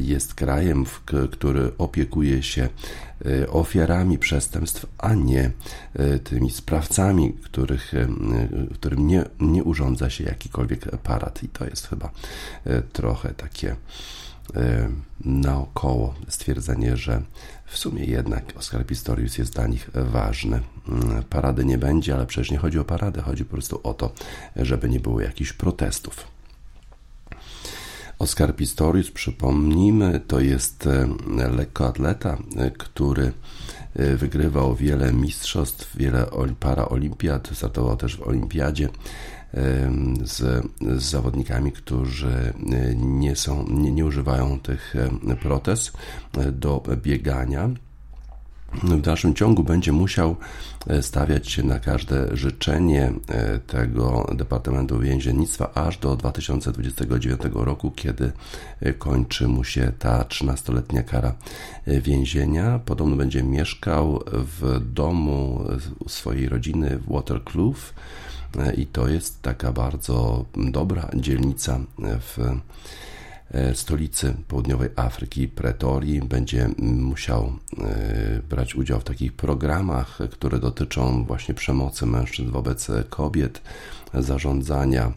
jest 0.00 0.34
krajem, 0.34 0.84
który 1.30 1.72
opiekuje 1.78 2.42
się 2.42 2.68
E, 3.07 3.07
ofiarami 3.48 4.18
przestępstw, 4.18 4.86
a 4.98 5.14
nie 5.14 5.50
e, 5.94 6.18
tymi 6.18 6.50
sprawcami, 6.50 7.32
których, 7.32 7.94
e, 7.94 8.08
którym 8.74 9.06
nie, 9.06 9.24
nie 9.40 9.64
urządza 9.64 10.10
się 10.10 10.24
jakikolwiek 10.24 10.94
aparat. 10.94 11.42
I 11.42 11.48
to 11.48 11.64
jest 11.64 11.86
chyba 11.86 12.10
trochę 12.92 13.34
takie 13.34 13.76
naokoło 15.24 16.14
stwierdzenie, 16.28 16.96
że 16.96 17.22
w 17.66 17.78
sumie 17.78 18.04
jednak 18.04 18.44
Oscar 18.56 18.86
Pistorius 18.86 19.38
jest 19.38 19.54
dla 19.54 19.66
nich 19.66 19.90
ważny. 19.94 20.60
Mm, 20.88 21.22
parady 21.22 21.64
nie 21.64 21.78
będzie, 21.78 22.14
ale 22.14 22.26
przecież 22.26 22.50
nie 22.50 22.58
chodzi 22.58 22.78
o 22.78 22.84
paradę, 22.84 23.22
chodzi 23.22 23.44
po 23.44 23.50
prostu 23.50 23.80
o 23.82 23.94
to, 23.94 24.12
żeby 24.56 24.88
nie 24.88 25.00
było 25.00 25.20
jakichś 25.20 25.52
protestów. 25.52 26.37
Oskar 28.18 28.56
Pistorius, 28.56 29.10
przypomnijmy, 29.10 30.20
to 30.26 30.40
jest 30.40 30.86
e, 30.86 31.08
lekkoatleta, 31.56 32.38
e, 32.56 32.70
który 32.70 33.32
e, 33.94 34.16
wygrywał 34.16 34.74
wiele 34.74 35.12
mistrzostw, 35.12 35.96
wiele 35.96 36.26
paraolimpiad, 36.60 37.50
startował 37.52 37.96
też 37.96 38.16
w 38.16 38.22
olimpiadzie 38.22 38.88
z, 40.24 40.66
z 40.80 41.02
zawodnikami, 41.02 41.72
którzy 41.72 42.52
nie 42.96 43.36
są, 43.36 43.64
nie, 43.68 43.92
nie 43.92 44.04
używają 44.04 44.60
tych 44.60 44.94
protez 45.40 45.92
do 46.52 46.82
biegania 47.02 47.70
w 48.72 49.00
dalszym 49.00 49.34
ciągu 49.34 49.64
będzie 49.64 49.92
musiał 49.92 50.36
e, 50.86 51.02
stawiać 51.02 51.50
się 51.50 51.62
na 51.62 51.80
każde 51.80 52.36
życzenie 52.36 53.12
e, 53.28 53.58
tego 53.58 54.30
Departamentu 54.34 54.98
Więziennictwa 54.98 55.74
aż 55.74 55.98
do 55.98 56.16
2029 56.16 57.40
roku, 57.52 57.90
kiedy 57.90 58.32
e, 58.80 58.92
kończy 58.92 59.48
mu 59.48 59.64
się 59.64 59.92
ta 59.98 60.22
13-letnia 60.22 61.02
kara 61.02 61.34
więzienia. 61.86 62.80
Podobno 62.84 63.16
będzie 63.16 63.42
mieszkał 63.42 64.24
w 64.32 64.80
domu 64.94 65.64
swojej 66.08 66.48
rodziny 66.48 66.98
w 66.98 67.12
Waterkloof 67.12 67.94
i 68.76 68.86
to 68.86 69.08
jest 69.08 69.42
taka 69.42 69.72
bardzo 69.72 70.44
dobra 70.56 71.08
dzielnica 71.14 71.80
w 71.98 72.38
stolicy 73.74 74.34
południowej 74.48 74.88
Afryki, 74.96 75.48
Pretorii, 75.48 76.20
będzie 76.20 76.68
musiał 76.78 77.52
e, 77.78 78.42
brać 78.48 78.74
udział 78.74 79.00
w 79.00 79.04
takich 79.04 79.32
programach, 79.32 80.18
które 80.30 80.58
dotyczą 80.58 81.24
właśnie 81.24 81.54
przemocy 81.54 82.06
mężczyzn 82.06 82.50
wobec 82.50 82.88
kobiet, 83.08 83.62
zarządzania 84.14 85.12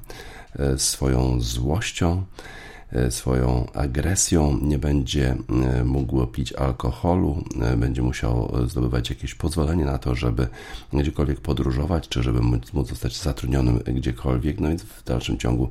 e, 0.60 0.78
swoją 0.78 1.42
złością. 1.42 2.24
E, 2.38 2.71
swoją 3.10 3.72
agresją, 3.74 4.58
nie 4.62 4.80
będzie 4.80 5.36
e, 5.64 5.84
mógł 5.84 6.28
pić 6.28 6.54
alkoholu, 6.54 7.44
e, 7.62 7.78
będzie 7.78 8.02
musiał 8.02 8.54
zdobywać 8.68 9.10
jakieś 9.10 9.36
pozwolenie 9.36 9.86
na 9.86 9.98
to, 9.98 10.16
żeby 10.16 10.48
gdziekolwiek 10.94 11.42
podróżować, 11.42 12.10
czy 12.10 12.24
żeby 12.24 12.42
móc, 12.42 12.72
zostać 12.90 13.22
zatrudnionym 13.22 13.78
gdziekolwiek. 13.78 14.60
No 14.60 14.70
więc 14.70 14.84
w 14.84 15.04
dalszym 15.04 15.38
ciągu 15.38 15.70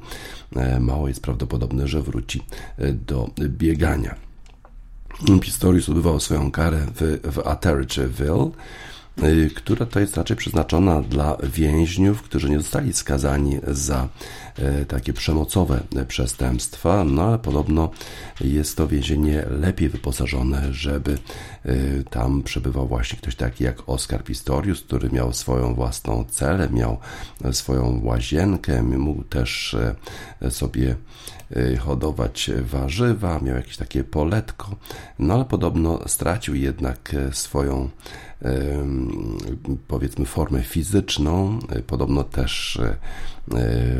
mało 0.81 1.09
jest 1.09 1.23
prawdopodobne, 1.23 1.89
że 1.89 2.03
wróci 2.03 2.43
do 3.07 3.31
biegania. 3.39 4.15
Pistorius 5.41 5.89
odbywał 5.89 6.21
swoją 6.21 6.51
karę 6.51 6.87
w, 6.95 7.21
w 7.33 7.39
Atteridgeville 7.39 8.51
która 9.55 9.87
to 9.87 10.01
jest 10.01 10.17
raczej 10.17 10.37
przeznaczona 10.37 11.03
dla 11.03 11.37
więźniów, 11.43 12.23
którzy 12.23 12.51
nie 12.51 12.59
zostali 12.59 12.93
skazani 12.93 13.59
za 13.67 14.09
y, 14.59 14.85
takie 14.85 15.13
przemocowe 15.13 15.81
przestępstwa, 16.09 17.05
no 17.05 17.23
ale 17.23 17.39
podobno 17.39 17.91
jest 18.41 18.77
to 18.77 18.89
więzienie 18.89 19.45
lepiej 19.51 19.89
wyposażone, 19.89 20.73
żeby 20.75 21.19
y, 21.67 22.05
tam 22.11 22.43
przebywał 22.43 22.89
właśnie 22.89 23.19
ktoś 23.19 23.35
taki 23.37 23.65
jak 23.65 23.89
Oskar 23.89 24.25
Pistorius, 24.25 24.83
który 24.83 25.11
miał 25.11 25.33
swoją 25.33 25.75
własną 25.75 26.25
celę, 26.25 26.69
miał 26.71 26.99
swoją 27.53 28.01
łazienkę, 28.05 28.83
mógł 28.83 29.25
też 29.25 29.77
sobie 30.51 30.97
hodować 31.79 32.51
warzywa, 32.63 33.39
miał 33.39 33.57
jakieś 33.57 33.77
takie 33.77 34.05
poletko, 34.05 34.77
no 35.19 35.35
ale 35.35 35.45
podobno 35.45 36.09
stracił 36.09 36.55
jednak 36.55 37.17
swoją 37.33 37.91
powiedzmy 39.89 40.25
formę 40.25 40.63
fizyczną, 40.63 41.59
podobno 41.87 42.25
też 42.25 42.81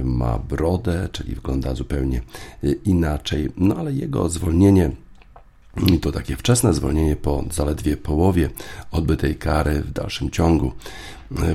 ma 0.05 0.39
brodę, 0.39 1.09
czyli 1.13 1.35
wygląda 1.35 1.75
zupełnie 1.75 2.21
inaczej, 2.85 3.51
no 3.57 3.77
ale 3.77 3.93
jego 3.93 4.29
zwolnienie 4.29 4.91
to 6.03 6.13
takie 6.13 6.37
wczesne 6.37 6.75
zwolnienie 6.75 7.17
po 7.17 7.45
zaledwie 7.51 7.97
połowie 7.97 8.51
odbytej 8.91 9.37
kary 9.37 9.81
w 9.83 9.93
dalszym 9.93 10.31
ciągu 10.31 10.73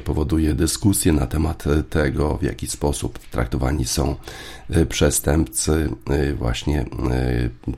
powoduje 0.04 0.54
dyskusję 0.54 1.14
na 1.14 1.28
temat 1.28 1.64
tego, 1.90 2.38
w 2.38 2.44
jaki 2.44 2.68
sposób 2.68 3.20
traktowani 3.20 3.86
są 3.86 4.16
przestępcy, 4.90 5.90
właśnie 6.38 6.86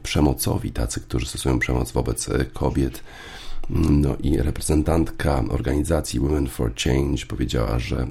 przemocowi, 0.04 0.72
tacy, 0.72 1.02
którzy 1.02 1.26
stosują 1.26 1.60
przemoc 1.60 1.92
wobec 1.92 2.30
kobiet. 2.54 3.04
No 3.70 4.16
i 4.24 4.38
reprezentantka 4.38 5.44
organizacji 5.50 6.20
Women 6.20 6.48
for 6.48 6.72
Change 6.76 7.26
powiedziała, 7.26 7.80
że 7.80 8.08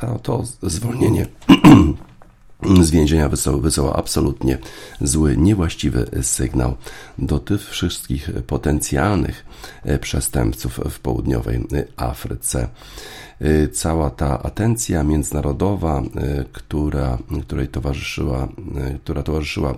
to, 0.00 0.18
to 0.18 0.44
zwolnienie 0.62 1.26
z 2.80 2.90
więzienia 2.90 3.28
wysyła, 3.28 3.58
wysyła 3.58 3.96
absolutnie 3.96 4.58
zły, 5.00 5.36
niewłaściwy 5.36 6.10
sygnał. 6.22 6.76
Do 7.18 7.38
tych 7.38 7.70
wszystkich 7.70 8.30
potencjalnych 8.46 9.44
przestępców 10.00 10.80
w 10.90 11.00
południowej 11.00 11.64
Afryce. 11.96 12.68
cała 13.72 14.10
ta 14.10 14.42
atencja 14.42 15.02
międzynarodowa, 15.02 16.02
która, 16.52 17.18
której 17.42 17.68
towarzyszyła, 17.68 18.48
która 19.02 19.22
towarzyszyła 19.22 19.74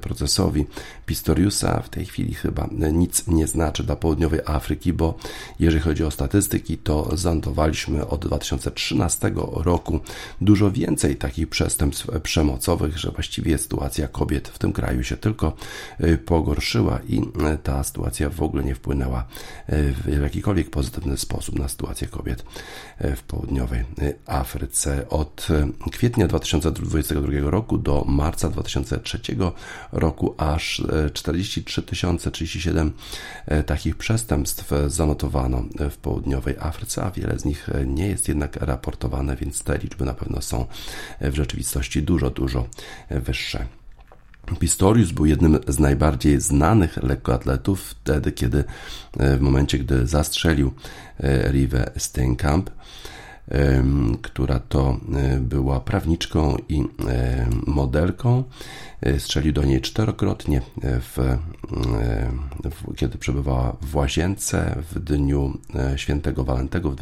procesowi 0.00 0.66
Pistoriusa 1.06 1.82
w 1.82 1.88
tej 1.88 2.06
chwili 2.06 2.34
chyba 2.34 2.68
nic 2.92 3.26
nie 3.26 3.46
znaczy 3.46 3.84
dla 3.84 3.96
południowej 3.96 4.40
Afryki, 4.46 4.92
bo 4.92 5.14
jeżeli 5.58 5.80
chodzi 5.80 6.04
o 6.04 6.10
statystyki, 6.10 6.78
to 6.78 7.16
zanotowaliśmy 7.16 8.06
od 8.06 8.26
2013 8.26 9.32
roku 9.52 10.00
dużo 10.40 10.70
więcej 10.70 11.16
takich 11.16 11.48
przestępstw 11.48 12.06
przemocowych, 12.22 12.98
że 12.98 13.10
właściwie 13.10 13.58
sytuacja 13.58 14.08
kobiet 14.08 14.48
w 14.48 14.58
tym 14.58 14.72
kraju 14.72 15.02
się 15.02 15.16
tylko 15.16 15.52
pogorszyła 16.24 17.00
i 17.08 17.22
ta 17.62 17.84
sytuacja 17.84 18.30
w 18.30 18.42
ogóle 18.42 18.64
nie 18.64 18.74
wpłynęła 18.74 19.07
w 19.68 20.22
jakikolwiek 20.22 20.70
pozytywny 20.70 21.16
sposób 21.16 21.58
na 21.58 21.68
sytuację 21.68 22.08
kobiet 22.08 22.44
w 23.00 23.22
południowej 23.22 23.84
Afryce. 24.26 25.08
Od 25.08 25.48
kwietnia 25.92 26.26
2022 26.28 27.50
roku 27.50 27.78
do 27.78 28.04
marca 28.08 28.48
2003 28.48 29.20
roku 29.92 30.34
aż 30.38 30.82
43 31.12 31.82
037 32.32 32.92
takich 33.66 33.96
przestępstw 33.96 34.72
zanotowano 34.86 35.64
w 35.90 35.96
południowej 35.96 36.54
Afryce, 36.60 37.02
a 37.02 37.10
wiele 37.10 37.38
z 37.38 37.44
nich 37.44 37.70
nie 37.86 38.06
jest 38.06 38.28
jednak 38.28 38.56
raportowane, 38.56 39.36
więc 39.36 39.62
te 39.62 39.78
liczby 39.78 40.04
na 40.04 40.14
pewno 40.14 40.42
są 40.42 40.66
w 41.20 41.34
rzeczywistości 41.34 42.02
dużo, 42.02 42.30
dużo 42.30 42.66
wyższe. 43.10 43.77
Pistorius 44.58 45.12
był 45.12 45.26
jednym 45.26 45.58
z 45.68 45.78
najbardziej 45.78 46.40
znanych 46.40 46.96
lekkoatletów 47.02 47.80
wtedy, 47.80 48.32
kiedy 48.32 48.64
w 49.16 49.40
momencie, 49.40 49.78
gdy 49.78 50.06
zastrzelił 50.06 50.72
Rive 51.50 51.90
Steenkamp, 51.96 52.70
która 54.22 54.58
to 54.58 54.96
była 55.40 55.80
prawniczką 55.80 56.56
i 56.68 56.84
modelką. 57.66 58.44
Strzelił 59.18 59.52
do 59.52 59.64
niej 59.64 59.80
czterokrotnie, 59.80 60.62
w, 60.82 61.38
w, 62.64 62.94
kiedy 62.96 63.18
przebywała 63.18 63.76
w 63.80 63.96
łazience 63.96 64.82
w 64.92 64.98
dniu 64.98 65.58
świętego 65.96 66.44
Walentego 66.44 66.90
w 66.90 66.96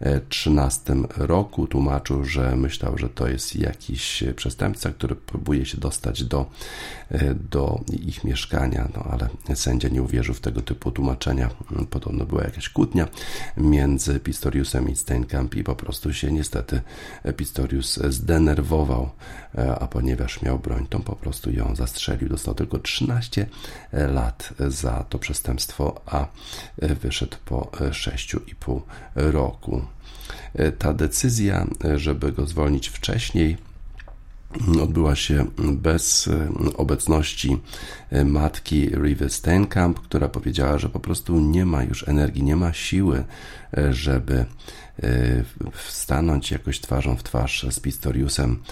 2013 0.00 0.94
roku. 1.16 1.66
Tłumaczył, 1.66 2.24
że 2.24 2.56
myślał, 2.56 2.98
że 2.98 3.08
to 3.08 3.28
jest 3.28 3.56
jakiś 3.56 4.24
przestępca, 4.36 4.90
który 4.90 5.16
próbuje 5.16 5.66
się 5.66 5.78
dostać 5.78 6.24
do, 6.24 6.46
do 7.50 7.80
ich 8.02 8.24
mieszkania, 8.24 8.88
no 8.96 9.02
ale 9.02 9.28
sędzia 9.56 9.88
nie 9.88 10.02
uwierzył 10.02 10.34
w 10.34 10.40
tego 10.40 10.62
typu 10.62 10.90
tłumaczenia. 10.90 11.50
Podobno 11.90 12.26
była 12.26 12.42
jakaś 12.42 12.68
kłótnia 12.68 13.08
między 13.56 14.20
Pistoriusem 14.20 14.88
i 14.88 14.96
Steinkamp 14.96 15.54
i 15.54 15.64
po 15.64 15.76
prostu 15.76 16.12
się 16.12 16.32
niestety 16.32 16.80
Pistorius 17.36 17.98
zdenerwował, 18.08 19.10
a 19.80 19.86
ponieważ 19.86 20.42
miał 20.42 20.58
broń, 20.58 20.86
to 20.90 21.00
po 21.00 21.16
prostu 21.16 21.50
ją 21.50 21.76
zastrzelił. 21.76 22.28
Dostał 22.28 22.54
tylko 22.54 22.78
13 22.78 23.46
lat 23.92 24.54
za 24.68 25.04
to 25.08 25.18
przestępstwo, 25.18 26.00
a 26.06 26.26
wyszedł 26.78 27.36
po 27.44 27.60
6,5 27.72 28.80
roku. 29.14 29.82
Ta 30.78 30.92
decyzja, 30.92 31.66
żeby 31.96 32.32
go 32.32 32.46
zwolnić 32.46 32.88
wcześniej, 32.88 33.56
odbyła 34.82 35.16
się 35.16 35.46
bez 35.58 36.28
obecności 36.76 37.58
matki 38.24 38.88
Rive 38.88 39.32
Steenkamp, 39.32 40.00
która 40.00 40.28
powiedziała, 40.28 40.78
że 40.78 40.88
po 40.88 41.00
prostu 41.00 41.40
nie 41.40 41.64
ma 41.66 41.82
już 41.82 42.08
energii, 42.08 42.42
nie 42.42 42.56
ma 42.56 42.72
siły, 42.72 43.24
żeby 43.90 44.46
stanąć 45.88 46.50
jakoś 46.50 46.80
twarzą 46.80 47.16
w 47.16 47.22
twarz 47.22 47.66
z 47.70 47.80
Pistoriusem. 47.80 48.62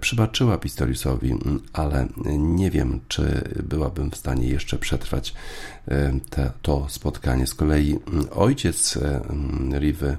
Przybaczyła 0.00 0.58
Pistoriusowi, 0.58 1.34
ale 1.72 2.06
nie 2.38 2.70
wiem, 2.70 3.00
czy 3.08 3.44
byłabym 3.62 4.10
w 4.10 4.16
stanie 4.16 4.48
jeszcze 4.48 4.78
przetrwać 4.78 5.34
te, 6.30 6.52
to 6.62 6.86
spotkanie. 6.88 7.46
Z 7.46 7.54
kolei 7.54 7.98
ojciec 8.30 8.98
Riwy 9.78 10.16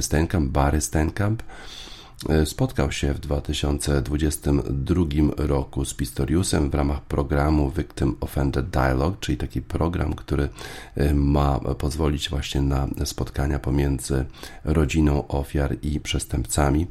Steenkamp, 0.00 0.50
Barry 0.50 0.80
Steenkamp, 0.80 1.42
E, 1.42 1.91
spotkał 2.44 2.92
się 2.92 3.14
w 3.14 3.18
2022 3.18 5.04
roku 5.36 5.84
z 5.84 5.94
Pistoriusem 5.94 6.70
w 6.70 6.74
ramach 6.74 7.02
programu 7.02 7.70
Victim 7.70 8.16
Offender 8.20 8.64
Dialogue, 8.64 9.16
czyli 9.20 9.38
taki 9.38 9.62
program, 9.62 10.14
który 10.14 10.48
e, 10.96 11.14
ma 11.14 11.60
pozwolić 11.60 12.30
właśnie 12.30 12.62
na 12.62 12.88
spotkania 13.04 13.58
pomiędzy 13.58 14.24
rodziną 14.64 15.28
ofiar 15.28 15.76
i 15.82 16.00
przestępcami. 16.00 16.86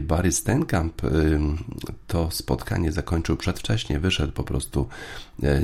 Barry 0.00 0.32
Stenkamp 0.32 1.04
e, 1.04 1.08
to 2.06 2.30
spotkanie 2.30 2.92
zakończył 2.92 3.36
przedwcześnie, 3.36 4.00
wyszedł 4.00 4.32
po 4.32 4.44
prostu, 4.44 4.88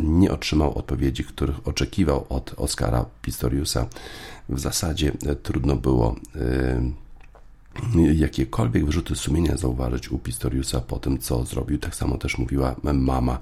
nie 0.03 0.33
otrzymał 0.33 0.79
odpowiedzi, 0.79 1.25
których 1.25 1.68
oczekiwał 1.68 2.27
od 2.29 2.55
Oscara 2.57 3.05
Pistoriusa. 3.22 3.87
W 4.49 4.61
zasadzie 4.61 5.12
trudno 5.42 5.77
było 5.77 6.16
jakiekolwiek 8.15 8.85
wyrzuty 8.85 9.15
sumienia 9.15 9.57
zauważyć 9.57 10.12
u 10.12 10.19
Pistoriusa 10.19 10.81
po 10.81 10.99
tym, 10.99 11.19
co 11.19 11.45
zrobił. 11.45 11.79
Tak 11.79 11.95
samo 11.95 12.19
też 12.19 12.39
mówiła 12.39 12.77
mama 12.83 13.39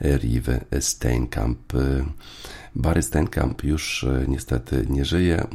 Rive 0.00 0.64
Steinkamp. 0.80 1.72
Barry 2.76 3.02
Steinkamp 3.02 3.64
już 3.64 4.04
e, 4.04 4.24
niestety 4.28 4.86
nie 4.90 5.04
żyje. 5.04 5.46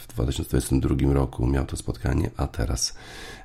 W 0.00 0.06
2022 0.06 1.12
roku 1.12 1.46
miał 1.46 1.66
to 1.66 1.76
spotkanie, 1.76 2.30
a 2.36 2.46
teraz 2.46 2.94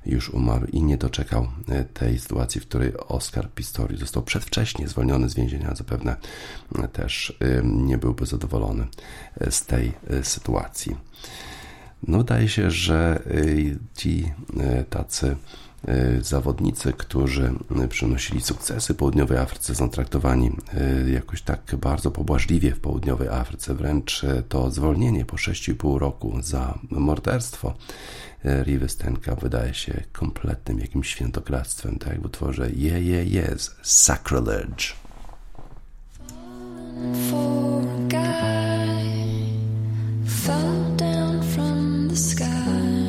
już 0.05 0.29
umarł 0.29 0.67
i 0.67 0.84
nie 0.84 0.97
doczekał 0.97 1.47
e, 1.69 1.84
tej 1.84 2.19
sytuacji, 2.19 2.62
w 2.62 2.67
której 2.67 2.97
Oscar 2.97 3.49
Pistorius 3.51 3.99
został 3.99 4.23
przedwcześnie 4.23 4.88
zwolniony 4.88 5.29
z 5.29 5.34
więzienia. 5.34 5.75
Zapewne 5.75 6.15
e, 6.75 6.88
też 6.88 7.39
nie 7.63 7.97
byłby 7.97 8.25
zadowolony 8.25 8.88
z 9.49 9.65
tej 9.65 9.91
sytuacji. 10.23 10.95
No 12.07 12.17
wydaje 12.17 12.49
się, 12.49 12.71
że 12.71 13.21
y, 13.27 13.77
ci 13.95 14.31
y, 14.79 14.83
tacy 14.89 15.35
y, 15.89 16.23
zawodnicy, 16.23 16.93
którzy 16.93 17.53
przynosili 17.89 18.41
sukcesy 18.41 18.93
południowej 18.93 19.37
Afryce 19.37 19.75
są 19.75 19.89
traktowani 19.89 20.51
jakoś 21.13 21.41
tak 21.41 21.75
bardzo 21.81 22.11
pobłażliwie 22.11 22.71
w 22.71 22.79
południowej 22.79 23.27
Afryce, 23.27 23.73
wręcz 23.73 24.25
to 24.49 24.71
zwolnienie 24.71 25.25
po 25.25 25.37
6,5 25.37 25.97
roku 25.97 26.41
za 26.41 26.79
morderstwo 26.91 27.73
Riwy 28.63 28.89
Stenka 28.89 29.35
wydaje 29.35 29.73
się 29.73 30.03
kompletnym 30.11 30.79
jakimś 30.79 31.09
świętokradztwem, 31.09 31.99
tak 31.99 32.09
jak 32.09 32.21
w 32.21 32.25
utworze 32.25 32.69
Je, 32.71 33.01
je, 33.01 33.25
jest 33.25 33.75
sacrilege. 33.83 34.95
Fell 40.25 40.95
down 40.95 41.41
from 41.41 42.07
the 42.07 42.15
sky. 42.15 43.04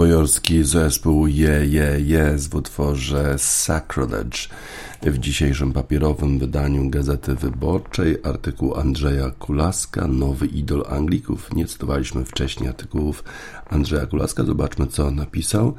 Nowojorski 0.00 0.64
zespół 0.64 1.26
Je, 1.26 1.66
Je, 1.66 2.00
Jest 2.00 2.50
w 2.50 2.54
utworze 2.54 3.34
Sacrilege. 3.38 4.48
W 5.02 5.18
dzisiejszym 5.18 5.72
papierowym 5.72 6.38
wydaniu 6.38 6.90
Gazety 6.90 7.34
Wyborczej 7.34 8.16
artykuł 8.22 8.74
Andrzeja 8.74 9.30
Kulaska, 9.30 10.08
nowy 10.08 10.46
idol 10.46 10.84
Anglików. 10.88 11.54
Nie 11.54 11.66
cytowaliśmy 11.66 12.24
wcześniej 12.24 12.68
artykułów 12.68 13.24
Andrzeja 13.70 14.06
Kulaska. 14.06 14.44
Zobaczmy, 14.44 14.86
co 14.86 15.10
napisał. 15.10 15.74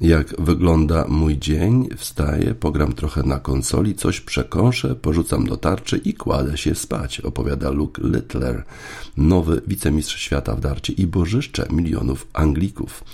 Jak 0.00 0.40
wygląda 0.40 1.04
mój 1.08 1.38
dzień? 1.38 1.88
Wstaję, 1.96 2.54
pogram 2.54 2.92
trochę 2.92 3.22
na 3.22 3.38
konsoli, 3.38 3.94
coś 3.94 4.20
przekąszę, 4.20 4.94
porzucam 4.94 5.46
do 5.46 5.56
tarczy 5.56 5.96
i 5.96 6.14
kładę 6.14 6.58
się 6.58 6.74
spać, 6.74 7.20
opowiada 7.20 7.70
Luke 7.70 8.02
Littler, 8.04 8.64
nowy 9.16 9.62
wicemistrz 9.66 10.16
świata 10.20 10.56
w 10.56 10.60
darcie 10.60 10.92
i 10.92 11.06
bożyszcze 11.06 11.66
milionów 11.70 12.26
Anglików. 12.32 13.04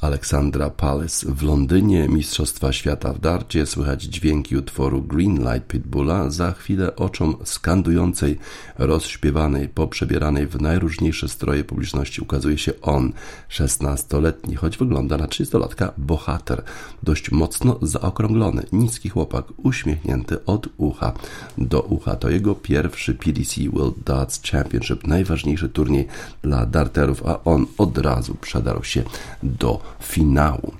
Aleksandra 0.00 0.70
Palace 0.70 1.32
w 1.32 1.42
Londynie, 1.42 2.08
Mistrzostwa 2.08 2.72
Świata 2.72 3.12
w 3.12 3.20
darcie, 3.20 3.66
słychać 3.66 4.02
dźwięki 4.02 4.56
utworu 4.56 4.97
Green 5.02 5.36
Light 5.36 5.66
Pitbulla, 5.68 6.30
za 6.30 6.52
chwilę 6.52 6.96
oczom 6.96 7.36
skandującej, 7.44 8.38
rozśpiewanej, 8.78 9.68
poprzebieranej 9.68 10.46
w 10.46 10.60
najróżniejsze 10.60 11.28
stroje 11.28 11.64
publiczności 11.64 12.20
ukazuje 12.20 12.58
się 12.58 12.72
on, 12.82 13.12
16-letni, 13.50 14.54
choć 14.54 14.78
wygląda 14.78 15.16
na 15.16 15.26
30-latka 15.26 15.90
bohater, 15.98 16.62
dość 17.02 17.30
mocno 17.30 17.78
zaokrąglony, 17.82 18.62
niski 18.72 19.08
chłopak, 19.08 19.44
uśmiechnięty 19.56 20.44
od 20.44 20.68
ucha 20.76 21.12
do 21.58 21.82
ucha. 21.82 22.16
To 22.16 22.30
jego 22.30 22.54
pierwszy 22.54 23.14
PDC 23.14 23.60
World 23.72 23.94
Darts 24.06 24.42
Championship, 24.50 25.06
najważniejszy 25.06 25.68
turniej 25.68 26.06
dla 26.42 26.66
darterów, 26.66 27.26
a 27.26 27.44
on 27.44 27.66
od 27.78 27.98
razu 27.98 28.34
przedarł 28.34 28.84
się 28.84 29.02
do 29.42 29.80
finału. 30.00 30.72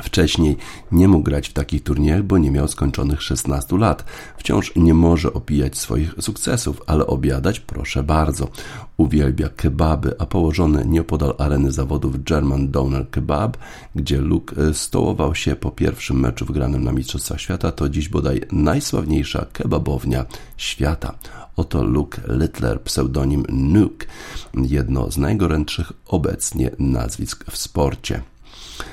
Wcześniej 0.00 0.56
nie 0.92 1.08
mógł 1.08 1.24
grać 1.24 1.48
w 1.48 1.52
takich 1.52 1.82
turniejach, 1.82 2.22
bo 2.22 2.38
nie 2.38 2.50
miał 2.50 2.68
skończonych 2.68 3.22
16 3.22 3.78
lat. 3.78 4.04
Wciąż 4.36 4.72
nie 4.76 4.94
może 4.94 5.32
opijać 5.32 5.78
swoich 5.78 6.14
sukcesów, 6.20 6.82
ale 6.86 7.06
obiadać 7.06 7.60
proszę 7.60 8.02
bardzo. 8.02 8.48
Uwielbia 8.96 9.48
kebaby, 9.48 10.14
a 10.18 10.26
położony 10.26 10.84
nieopodal 10.86 11.34
areny 11.38 11.72
zawodów 11.72 12.24
German 12.24 12.70
Downer 12.70 13.10
Kebab, 13.10 13.56
gdzie 13.94 14.20
Luke 14.20 14.74
stołował 14.74 15.34
się 15.34 15.56
po 15.56 15.70
pierwszym 15.70 16.20
meczu 16.20 16.46
wygranym 16.46 16.84
na 16.84 16.92
Mistrzostwach 16.92 17.40
Świata, 17.40 17.72
to 17.72 17.88
dziś 17.88 18.08
bodaj 18.08 18.40
najsławniejsza 18.52 19.46
kebabownia 19.52 20.24
świata. 20.56 21.14
Oto 21.56 21.84
Luke 21.84 22.20
Littler, 22.28 22.82
pseudonim 22.82 23.46
Nuke, 23.48 24.06
jedno 24.54 25.10
z 25.10 25.18
najgorętszych 25.18 25.92
obecnie 26.06 26.70
nazwisk 26.78 27.50
w 27.50 27.56
sporcie. 27.56 28.31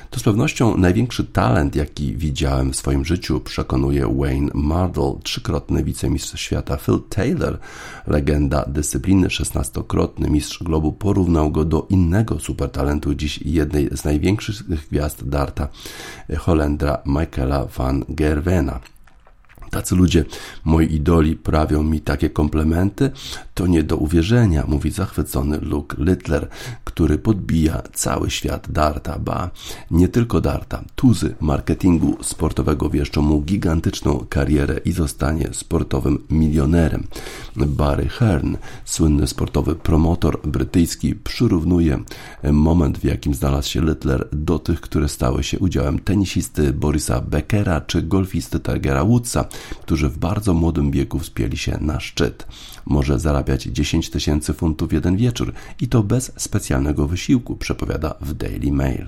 To 0.09 0.19
z 0.19 0.23
pewnością 0.23 0.77
największy 0.77 1.23
talent, 1.23 1.75
jaki 1.75 2.15
widziałem 2.15 2.71
w 2.71 2.75
swoim 2.75 3.05
życiu, 3.05 3.39
przekonuje 3.39 4.15
Wayne 4.19 4.51
Mardle, 4.53 5.15
trzykrotny 5.23 5.83
wicemistrz 5.83 6.39
świata 6.41 6.77
Phil 6.77 6.99
Taylor, 7.09 7.57
legenda 8.07 8.65
dyscypliny, 8.67 9.29
szesnastokrotny 9.29 10.29
mistrz 10.29 10.63
globu, 10.63 10.91
porównał 10.91 11.51
go 11.51 11.65
do 11.65 11.87
innego 11.89 12.39
supertalentu, 12.39 13.15
dziś 13.15 13.39
jednej 13.45 13.89
z 13.97 14.03
największych 14.03 14.89
gwiazd 14.89 15.29
darta, 15.29 15.67
Holendra 16.37 16.97
Michaela 17.05 17.65
van 17.65 18.05
Gerwena. 18.09 18.79
Tacy 19.71 19.95
ludzie, 19.95 20.25
moi 20.65 20.93
idoli, 20.93 21.35
prawią 21.35 21.83
mi 21.83 22.01
takie 22.01 22.29
komplementy, 22.29 23.11
to 23.53 23.67
nie 23.67 23.83
do 23.83 23.97
uwierzenia, 23.97 24.65
mówi 24.67 24.91
zachwycony 24.91 25.59
Luke 25.61 25.95
Littler, 25.99 26.47
który 26.83 27.17
podbija 27.17 27.81
cały 27.93 28.29
świat 28.29 28.71
darta, 28.71 29.19
ba, 29.19 29.49
nie 29.91 30.07
tylko 30.07 30.41
darta, 30.41 30.83
tuzy 30.95 31.35
marketingu 31.39 32.17
sportowego. 32.21 32.89
Wieszczą 32.89 33.21
mu 33.21 33.41
gigantyczną 33.41 34.25
karierę 34.29 34.79
i 34.85 34.91
zostanie 34.91 35.49
sportowym 35.51 36.23
milionerem. 36.29 37.07
Barry 37.55 38.09
Hearn, 38.09 38.55
słynny 38.85 39.27
sportowy 39.27 39.75
promotor 39.75 40.47
brytyjski, 40.47 41.15
przyrównuje 41.15 41.99
moment, 42.51 42.97
w 42.97 43.03
jakim 43.03 43.33
znalazł 43.33 43.69
się 43.69 43.81
Littler 43.81 44.27
do 44.31 44.59
tych, 44.59 44.81
które 44.81 45.07
stały 45.07 45.43
się 45.43 45.59
udziałem 45.59 45.99
tenisisty 45.99 46.73
Borisa 46.73 47.21
Beckera 47.21 47.81
czy 47.81 48.01
golfisty 48.01 48.59
Tigera 48.59 49.05
Woodsa, 49.05 49.45
którzy 49.81 50.09
w 50.09 50.17
bardzo 50.17 50.53
młodym 50.53 50.91
wieku 50.91 51.19
wspięli 51.19 51.57
się 51.57 51.77
na 51.81 51.99
szczyt. 51.99 52.47
Może 52.85 53.19
zarabiać 53.19 53.63
10 53.63 54.09
tysięcy 54.09 54.53
funtów 54.53 54.93
jeden 54.93 55.17
wieczór 55.17 55.53
i 55.81 55.87
to 55.87 56.03
bez 56.03 56.31
specjalnego 56.37 57.07
wysiłku, 57.07 57.55
przepowiada 57.55 58.15
w 58.21 58.33
Daily 58.33 58.71
Mail. 58.71 59.05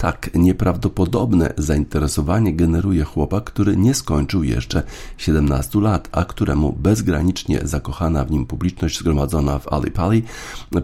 Tak 0.00 0.30
nieprawdopodobne 0.34 1.54
zainteresowanie 1.58 2.54
generuje 2.54 3.04
chłopak, 3.04 3.44
który 3.44 3.76
nie 3.76 3.94
skończył 3.94 4.42
jeszcze 4.42 4.82
17 5.18 5.80
lat, 5.80 6.08
a 6.12 6.24
któremu 6.24 6.72
bezgranicznie 6.72 7.60
zakochana 7.62 8.24
w 8.24 8.30
nim 8.30 8.46
publiczność 8.46 8.98
zgromadzona 8.98 9.58
w 9.58 9.72
Alipali 9.72 10.22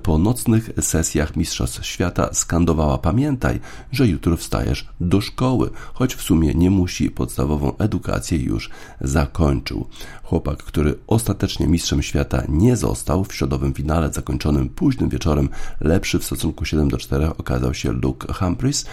po 0.03 0.19
nocnych 0.19 0.71
sesjach 0.81 1.37
Mistrzostw 1.37 1.87
Świata 1.87 2.29
skandowała 2.33 2.99
pamiętaj, 2.99 3.61
że 3.93 4.07
jutro 4.07 4.37
wstajesz 4.37 4.89
do 5.01 5.21
szkoły, 5.21 5.71
choć 5.95 6.15
w 6.15 6.23
sumie 6.23 6.55
nie 6.55 6.71
musi, 6.71 7.11
podstawową 7.11 7.77
edukację 7.79 8.39
już 8.39 8.71
zakończył. 9.01 9.87
Chłopak, 10.23 10.59
który 10.63 10.99
ostatecznie 11.07 11.67
mistrzem 11.67 12.03
świata 12.03 12.43
nie 12.49 12.77
został, 12.77 13.25
w 13.25 13.35
środowym 13.35 13.75
finale 13.75 14.13
zakończonym 14.13 14.69
późnym 14.69 15.09
wieczorem 15.09 15.49
lepszy 15.81 16.19
w 16.19 16.25
stosunku 16.25 16.65
7 16.65 16.89
do 16.89 16.97
4 16.97 17.27
okazał 17.27 17.75
się 17.75 17.93
Luke 17.93 18.33
Humphries, 18.33 18.87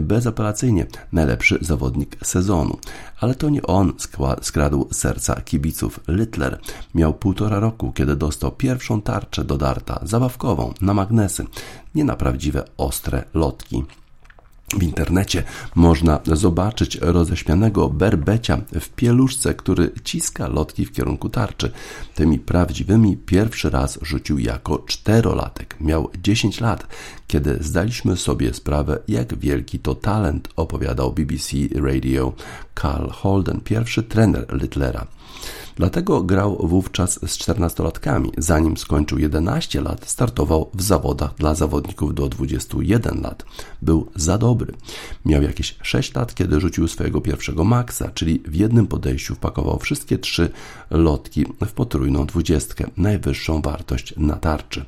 bezapelacyjnie 0.00 0.86
najlepszy 1.12 1.58
zawodnik 1.60 2.16
sezonu. 2.24 2.78
Ale 3.20 3.34
to 3.34 3.50
nie 3.50 3.62
on 3.62 3.92
skradł 4.42 4.88
serca 4.92 5.40
kibiców. 5.40 6.00
Littler 6.08 6.58
miał 6.94 7.14
półtora 7.14 7.60
roku, 7.60 7.92
kiedy 7.92 8.16
dostał 8.16 8.52
pierwszą 8.52 9.02
tarczę 9.02 9.44
do 9.44 9.56
darta, 9.56 10.00
zabawkową, 10.02 10.74
na 10.80 10.94
magnesy, 10.94 11.44
nie 11.94 12.04
na 12.04 12.16
prawdziwe 12.16 12.64
ostre 12.76 13.24
lotki. 13.34 13.84
W 14.72 14.82
internecie 14.82 15.42
można 15.74 16.20
zobaczyć 16.32 16.98
roześmianego 17.00 17.88
berbecia 17.88 18.60
w 18.80 18.88
pieluszce, 18.88 19.54
który 19.54 19.90
ciska 20.04 20.48
lotki 20.48 20.86
w 20.86 20.92
kierunku 20.92 21.28
tarczy. 21.28 21.72
Tymi 22.14 22.38
prawdziwymi 22.38 23.16
pierwszy 23.16 23.70
raz 23.70 23.98
rzucił 24.02 24.38
jako 24.38 24.78
czterolatek. 24.78 25.76
Miał 25.80 26.10
10 26.22 26.60
lat, 26.60 26.86
kiedy 27.26 27.58
zdaliśmy 27.60 28.16
sobie 28.16 28.54
sprawę, 28.54 28.98
jak 29.08 29.38
wielki 29.38 29.78
to 29.78 29.94
talent, 29.94 30.48
opowiadał 30.56 31.12
BBC 31.12 31.56
Radio 31.74 32.32
Carl 32.82 33.08
Holden, 33.10 33.60
pierwszy 33.60 34.02
trener 34.02 34.46
Littlera. 34.62 35.06
Dlatego 35.76 36.22
grał 36.22 36.66
wówczas 36.66 37.20
z 37.30 37.38
czternastolatkami. 37.38 38.32
Zanim 38.38 38.76
skończył 38.76 39.18
11 39.18 39.80
lat, 39.80 40.08
startował 40.08 40.70
w 40.74 40.82
zawodach 40.82 41.34
dla 41.34 41.54
zawodników 41.54 42.14
do 42.14 42.28
21 42.28 43.22
lat. 43.22 43.44
Był 43.82 44.10
za 44.14 44.38
dobry. 44.38 44.72
Miał 45.24 45.42
jakieś 45.42 45.76
6 45.82 46.14
lat, 46.14 46.34
kiedy 46.34 46.60
rzucił 46.60 46.88
swojego 46.88 47.20
pierwszego 47.20 47.64
maksa, 47.64 48.10
czyli 48.14 48.42
w 48.46 48.54
jednym 48.54 48.86
podejściu 48.86 49.34
wpakował 49.34 49.78
wszystkie 49.78 50.18
trzy 50.18 50.50
lotki 50.90 51.46
w 51.66 51.72
potrójną 51.72 52.26
dwudziestkę, 52.26 52.90
najwyższą 52.96 53.62
wartość 53.62 54.14
na 54.16 54.36
tarczy. 54.36 54.84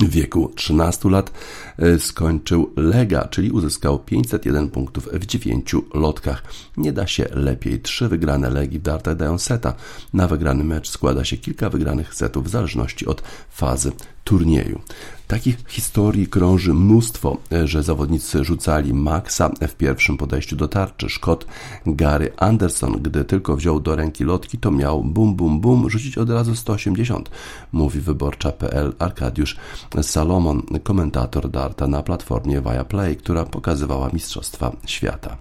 W 0.00 0.10
wieku 0.10 0.52
13 0.54 1.08
lat 1.10 1.32
e, 1.78 1.98
skończył 1.98 2.72
Lega, 2.76 3.28
czyli 3.28 3.50
uzyskał 3.50 3.98
501 3.98 4.70
punktów 4.70 5.08
w 5.12 5.26
9 5.26 5.74
lotkach. 5.94 6.42
Nie 6.76 6.92
da 6.92 7.06
się 7.06 7.26
lepiej. 7.32 7.80
Trzy 7.80 8.08
wygrane 8.08 8.50
Legi 8.50 8.78
w 8.78 8.82
dartach 8.82 9.16
dają 9.16 9.38
seta. 9.38 9.74
Na 10.12 10.28
wygrany 10.28 10.64
mecz 10.64 10.90
składa 10.90 11.24
się 11.24 11.36
kilka 11.36 11.70
wygranych 11.70 12.14
setów 12.14 12.44
w 12.44 12.48
zależności 12.48 13.06
od 13.06 13.22
fazy 13.50 13.92
turnieju. 14.30 14.80
Takich 15.26 15.56
historii 15.68 16.26
krąży 16.26 16.74
mnóstwo, 16.74 17.36
że 17.64 17.82
zawodnicy 17.82 18.44
rzucali 18.44 18.94
maksa 18.94 19.50
w 19.68 19.74
pierwszym 19.74 20.16
podejściu 20.16 20.56
do 20.56 20.68
tarczy. 20.68 21.08
Szkot 21.08 21.46
Gary 21.86 22.32
Anderson, 22.36 22.92
gdy 22.92 23.24
tylko 23.24 23.56
wziął 23.56 23.80
do 23.80 23.96
ręki 23.96 24.24
lotki, 24.24 24.58
to 24.58 24.70
miał 24.70 25.04
bum, 25.04 25.34
bum, 25.34 25.60
bum, 25.60 25.90
rzucić 25.90 26.18
od 26.18 26.30
razu 26.30 26.56
180, 26.56 27.30
mówi 27.72 28.00
wyborcza.pl 28.00 28.92
Arkadiusz 28.98 29.56
Salomon, 30.02 30.62
komentator 30.82 31.50
darta 31.50 31.86
na 31.86 32.02
platformie 32.02 32.60
Viaplay, 32.60 33.16
która 33.16 33.44
pokazywała 33.44 34.10
Mistrzostwa 34.12 34.72
Świata 34.86 35.36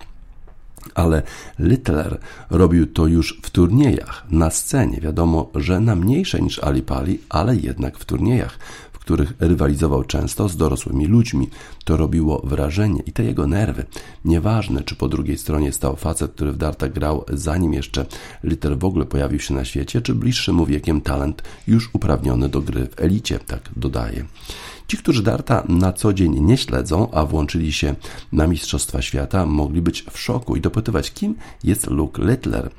ale 0.96 1.22
Littler 1.60 2.20
robił 2.50 2.88
to 2.88 3.08
już 3.08 3.40
w 3.44 3.50
turniejach, 3.50 4.26
na 4.32 4.50
scenie. 4.50 5.02
Wiadomo, 5.02 5.50
że 5.56 5.80
na 5.80 5.96
mniejsze 5.96 6.42
niż 6.42 6.60
Ali 6.60 6.82
Pali, 6.82 7.20
ale 7.30 7.56
jednak 7.56 7.98
w 7.98 8.06
turniejach, 8.06 8.60
w 8.94 9.00
których 9.00 9.34
rywalizował 9.40 10.04
często 10.04 10.50
z 10.50 10.58
dorosłymi 10.58 11.08
ludźmi. 11.08 11.50
To 11.86 11.98
robiło 11.98 12.42
wrażenie 12.44 13.02
i 13.06 13.12
te 13.12 13.24
jego 13.24 13.48
nerwy. 13.48 13.86
Nieważne, 14.26 14.84
czy 14.84 14.96
po 14.96 15.08
drugiej 15.08 15.38
stronie 15.38 15.72
stał 15.72 15.96
facet, 15.96 16.32
który 16.32 16.52
w 16.52 16.58
darta 16.58 16.88
grał 16.88 17.26
zanim 17.34 17.74
jeszcze 17.74 18.06
Litter 18.44 18.78
w 18.78 18.86
ogóle 18.86 19.06
pojawił 19.06 19.40
się 19.40 19.54
na 19.54 19.66
świecie, 19.66 20.02
czy 20.02 20.16
bliższy 20.16 20.54
mu 20.54 20.66
wiekiem 20.66 21.02
talent 21.02 21.44
już 21.68 21.90
uprawniony 21.94 22.50
do 22.50 22.62
gry 22.62 22.88
w 22.88 23.00
elicie, 23.02 23.40
tak 23.40 23.70
dodaje. 23.76 24.26
Ci, 24.90 24.98
którzy 24.98 25.24
Darta 25.24 25.64
na 25.68 25.94
co 25.94 26.14
dzień 26.14 26.40
nie 26.42 26.58
śledzą, 26.58 27.12
a 27.12 27.26
włączyli 27.26 27.74
się 27.74 27.96
na 28.32 28.48
Mistrzostwa 28.48 29.02
Świata, 29.02 29.46
mogli 29.46 29.82
być 29.82 30.02
w 30.12 30.20
szoku 30.20 30.56
i 30.56 30.62
dopytywać, 30.62 31.12
kim 31.12 31.36
jest 31.64 31.88
Luke 31.88 32.24
Littler. 32.24 32.70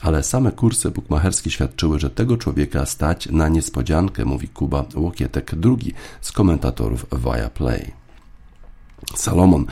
Ale 0.00 0.22
same 0.22 0.52
kursy 0.52 0.90
bukmacherskie 0.90 1.50
świadczyły, 1.50 1.98
że 1.98 2.10
tego 2.10 2.36
człowieka 2.36 2.86
stać 2.86 3.28
na 3.30 3.48
niespodziankę, 3.48 4.24
mówi 4.24 4.48
Kuba 4.48 4.84
Łokietek, 4.94 5.54
drugi 5.54 5.92
z 6.20 6.32
komentatorów 6.32 7.06
Viaplay. 7.24 8.01
Salomon, 9.16 9.66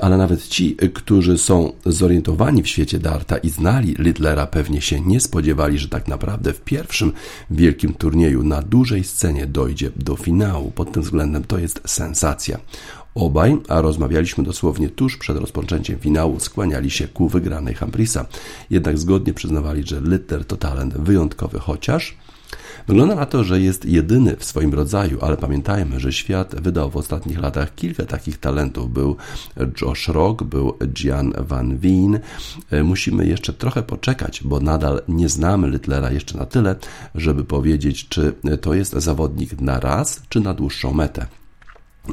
ale 0.00 0.16
nawet 0.16 0.48
ci, 0.48 0.76
którzy 0.94 1.38
są 1.38 1.72
zorientowani 1.86 2.62
w 2.62 2.68
świecie 2.68 2.98
darta 2.98 3.38
i 3.38 3.48
znali 3.48 3.94
Lidlera, 3.98 4.46
pewnie 4.46 4.80
się 4.80 5.00
nie 5.00 5.20
spodziewali, 5.20 5.78
że 5.78 5.88
tak 5.88 6.08
naprawdę 6.08 6.52
w 6.52 6.60
pierwszym 6.60 7.12
wielkim 7.50 7.94
turnieju 7.94 8.42
na 8.42 8.62
dużej 8.62 9.04
scenie 9.04 9.46
dojdzie 9.46 9.90
do 9.96 10.16
finału. 10.16 10.70
Pod 10.70 10.92
tym 10.92 11.02
względem 11.02 11.44
to 11.44 11.58
jest 11.58 11.80
sensacja. 11.86 12.58
Obaj, 13.14 13.56
a 13.68 13.80
rozmawialiśmy 13.80 14.44
dosłownie 14.44 14.88
tuż 14.88 15.16
przed 15.16 15.36
rozpoczęciem 15.36 15.98
finału, 15.98 16.40
skłaniali 16.40 16.90
się 16.90 17.08
ku 17.08 17.28
wygranej 17.28 17.74
Humprisa. 17.74 18.26
Jednak 18.70 18.98
zgodnie 18.98 19.34
przyznawali, 19.34 19.82
że 19.86 20.00
Litter 20.00 20.44
to 20.44 20.56
talent 20.56 20.96
wyjątkowy, 20.96 21.58
chociaż 21.58 22.16
Wygląda 22.88 23.14
na 23.14 23.26
to, 23.26 23.44
że 23.44 23.60
jest 23.60 23.84
jedyny 23.84 24.36
w 24.36 24.44
swoim 24.44 24.74
rodzaju, 24.74 25.18
ale 25.20 25.36
pamiętajmy, 25.36 26.00
że 26.00 26.12
świat 26.12 26.60
wydał 26.60 26.90
w 26.90 26.96
ostatnich 26.96 27.40
latach 27.40 27.74
kilka 27.74 28.06
takich 28.06 28.38
talentów. 28.38 28.92
Był 28.92 29.16
Josh 29.82 30.08
Rock, 30.08 30.42
był 30.42 30.74
Gian 30.92 31.32
Van 31.38 31.78
Veen. 31.78 32.20
Musimy 32.84 33.26
jeszcze 33.26 33.52
trochę 33.52 33.82
poczekać, 33.82 34.40
bo 34.44 34.60
nadal 34.60 35.02
nie 35.08 35.28
znamy 35.28 35.70
Littlera 35.70 36.10
jeszcze 36.10 36.38
na 36.38 36.46
tyle, 36.46 36.76
żeby 37.14 37.44
powiedzieć, 37.44 38.08
czy 38.08 38.32
to 38.60 38.74
jest 38.74 38.92
zawodnik 38.92 39.60
na 39.60 39.80
raz, 39.80 40.22
czy 40.28 40.40
na 40.40 40.54
dłuższą 40.54 40.92
metę. 40.92 41.26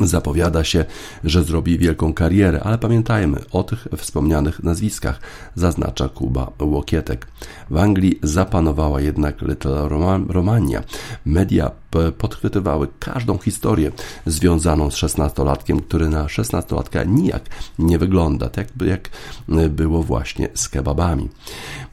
Zapowiada 0.01 0.63
się, 0.63 0.86
że 1.23 1.43
zrobi 1.43 1.77
wielką 1.77 2.13
karierę, 2.13 2.62
ale 2.63 2.77
pamiętajmy 2.77 3.39
o 3.51 3.63
tych 3.63 3.88
wspomnianych 3.97 4.63
nazwiskach, 4.63 5.19
zaznacza 5.55 6.10
Kuba 6.10 6.51
Łokietek. 6.62 7.27
W 7.69 7.77
Anglii 7.77 8.19
zapanowała 8.23 9.02
jednak 9.02 9.41
Little 9.41 9.89
Romania. 10.29 10.83
Media 11.25 11.71
podchwytywały 12.17 12.87
każdą 13.00 13.37
historię 13.37 13.91
związaną 14.25 14.91
z 14.91 14.96
szesnastolatkiem, 14.96 15.79
który 15.79 16.10
na 16.10 16.29
szesnastolatka 16.29 17.04
nijak 17.04 17.43
nie 17.79 17.98
wygląda, 17.98 18.50
tak 18.50 18.67
jak 18.85 19.10
było 19.69 20.04
właśnie 20.04 20.50
z 20.54 20.69
kebabami. 20.69 21.29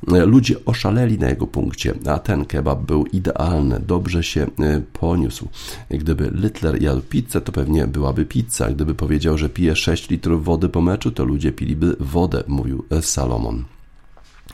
Ludzie 0.06 0.64
oszaleli 0.64 1.18
na 1.18 1.28
jego 1.28 1.46
punkcie, 1.46 1.94
a 2.06 2.18
ten 2.18 2.44
kebab 2.44 2.82
był 2.82 3.06
idealny, 3.06 3.80
dobrze 3.86 4.22
się 4.22 4.42
e, 4.42 4.80
poniósł. 4.92 5.48
Gdyby 5.90 6.30
Littler 6.34 6.82
jadł 6.82 7.00
pizzę, 7.00 7.40
to 7.40 7.52
pewnie 7.52 7.86
byłaby 7.92 8.26
pizza. 8.26 8.70
Gdyby 8.70 8.94
powiedział, 8.94 9.38
że 9.38 9.48
pije 9.48 9.76
6 9.76 10.10
litrów 10.10 10.44
wody 10.44 10.68
po 10.68 10.80
meczu, 10.80 11.10
to 11.10 11.24
ludzie 11.24 11.52
piliby 11.52 11.96
wodę, 12.00 12.44
mówił 12.46 12.84
Salomon. 13.00 13.64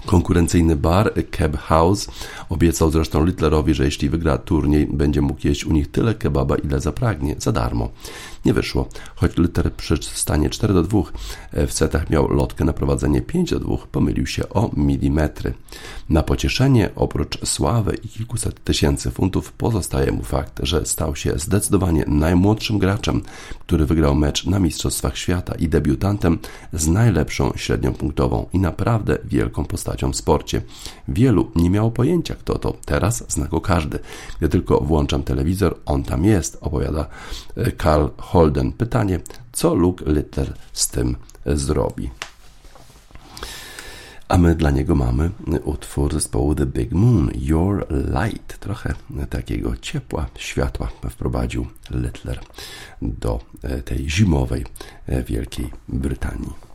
Konkurencyjny 0.07 0.77
bar 0.77 1.13
Keb 1.31 1.57
House 1.57 2.09
obiecał 2.49 2.91
zresztą 2.91 3.25
Littlerowi, 3.25 3.75
że 3.75 3.85
jeśli 3.85 4.09
wygra 4.09 4.39
turniej, 4.39 4.87
będzie 4.87 5.21
mógł 5.21 5.49
jeść 5.49 5.65
u 5.65 5.73
nich 5.73 5.91
tyle 5.91 6.15
kebaba, 6.15 6.57
ile 6.57 6.81
zapragnie, 6.81 7.35
za 7.39 7.53
darmo. 7.53 7.89
Nie 8.45 8.55
wyszło, 8.55 8.89
choć 9.17 9.37
Litter 9.37 9.73
przy 9.73 9.97
stanie 10.03 10.51
4 10.51 10.75
do 10.75 10.83
2 10.83 11.03
e, 11.53 11.67
w 11.67 11.73
setach 11.73 12.11
miał 12.11 12.29
lotkę 12.29 12.65
na 12.65 12.73
prowadzenie 12.73 13.23
5 13.23 13.51
do 13.51 13.61
2, 13.61 13.77
pomylił 13.93 14.27
się 14.27 14.49
o 14.49 14.71
milimetry. 14.77 15.55
Na 16.09 16.23
pocieszenie, 16.23 16.91
oprócz 16.97 17.49
sławy 17.49 17.97
i 18.05 18.09
kilkuset 18.09 18.65
tysięcy 18.65 19.11
funtów, 19.11 19.53
pozostaje 19.53 20.13
mu 20.13 20.23
fakt, 20.23 20.61
że 20.63 20.87
stał 20.87 21.17
się 21.17 21.33
zdecydowanie 21.37 22.05
najmłodszym 22.07 22.79
graczem, 22.79 23.23
który 23.61 23.87
wygrał 23.87 24.15
mecz 24.15 24.47
na 24.47 24.59
Mistrzostwach 24.59 25.19
Świata 25.19 25.55
i 25.55 25.69
debiutantem 25.69 26.39
z 26.73 26.89
najlepszą 26.89 27.53
średnią 27.57 27.95
punktową 27.95 28.47
i 28.53 28.59
naprawdę 28.59 29.19
wielką 29.25 29.65
postacią 29.65 30.13
w 30.13 30.17
sporcie. 30.17 30.63
Wielu 31.09 31.51
nie 31.57 31.71
miało 31.71 31.91
pojęcia, 31.91 32.35
kto 32.35 32.59
to. 32.59 32.77
Teraz 32.85 33.25
zna 33.29 33.47
go 33.47 33.61
każdy. 33.61 33.99
Gdy 34.39 34.49
tylko 34.49 34.81
włączam 34.81 35.23
telewizor, 35.23 35.77
on 35.87 36.03
tam 36.03 36.25
jest, 36.25 36.59
opowiada 36.61 37.07
e, 37.57 37.73
Karl 37.73 38.07
Holden. 38.29 38.73
Pytanie, 38.73 39.21
co 39.53 39.75
Luke 39.75 40.05
Litter 40.13 40.55
z 40.73 40.89
tym 40.89 41.17
zrobi? 41.47 42.11
A 44.29 44.39
my 44.39 44.55
dla 44.55 44.71
niego 44.71 44.95
mamy 44.95 45.31
utwór 45.65 46.13
zespołu 46.13 46.55
The 46.55 46.67
Big 46.67 46.93
Moon, 46.93 47.31
Your 47.35 47.87
Light. 47.91 48.59
Trochę 48.59 48.95
takiego 49.31 49.77
ciepła, 49.77 50.27
światła 50.37 50.89
wprowadził 51.11 51.67
Littler 51.91 52.41
do 53.03 53.41
tej 53.85 54.11
zimowej 54.11 54.65
Wielkiej 55.27 55.71
Brytanii. 55.89 56.68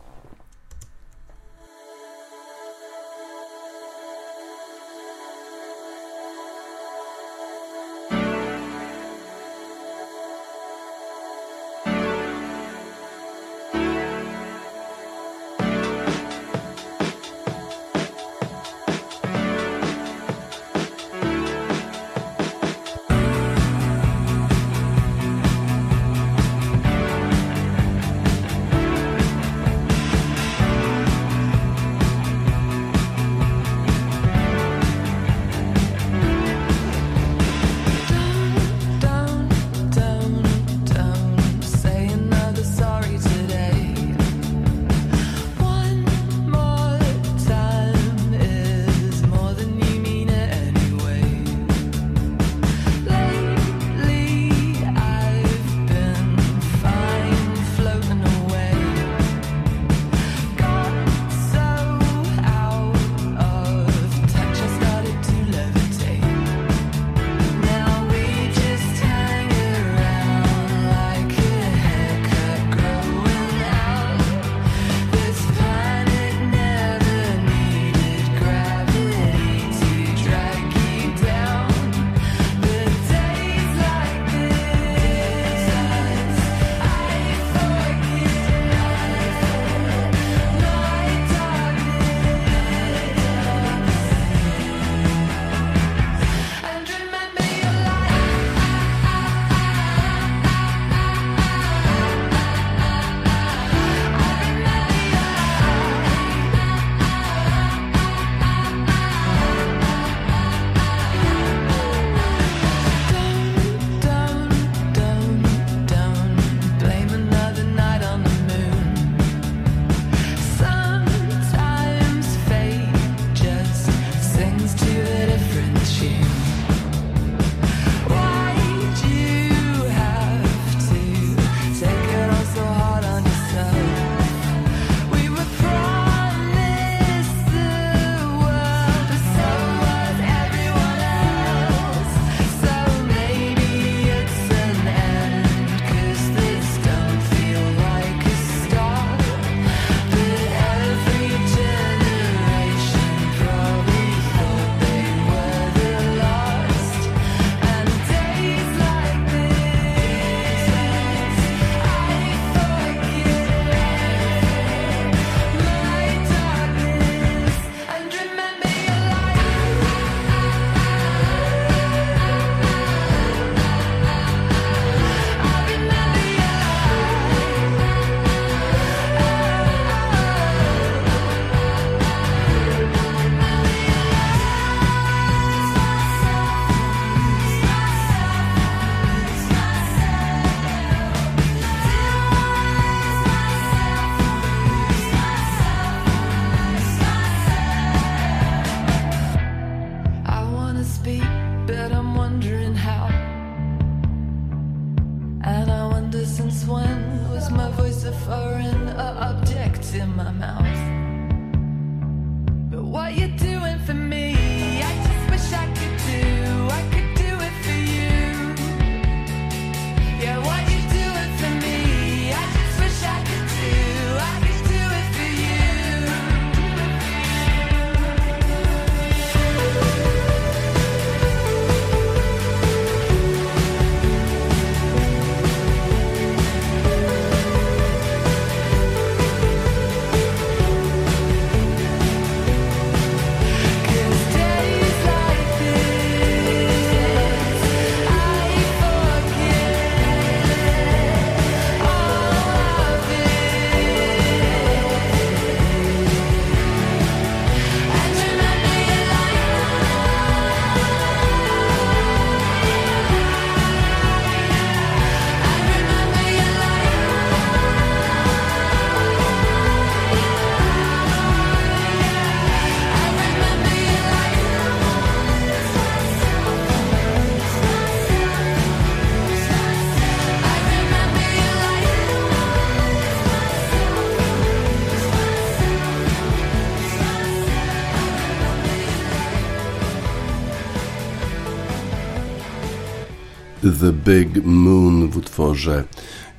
The 293.84 293.92
Big 293.92 294.44
Moon 294.44 295.08
w 295.08 295.16
utworze 295.16 295.84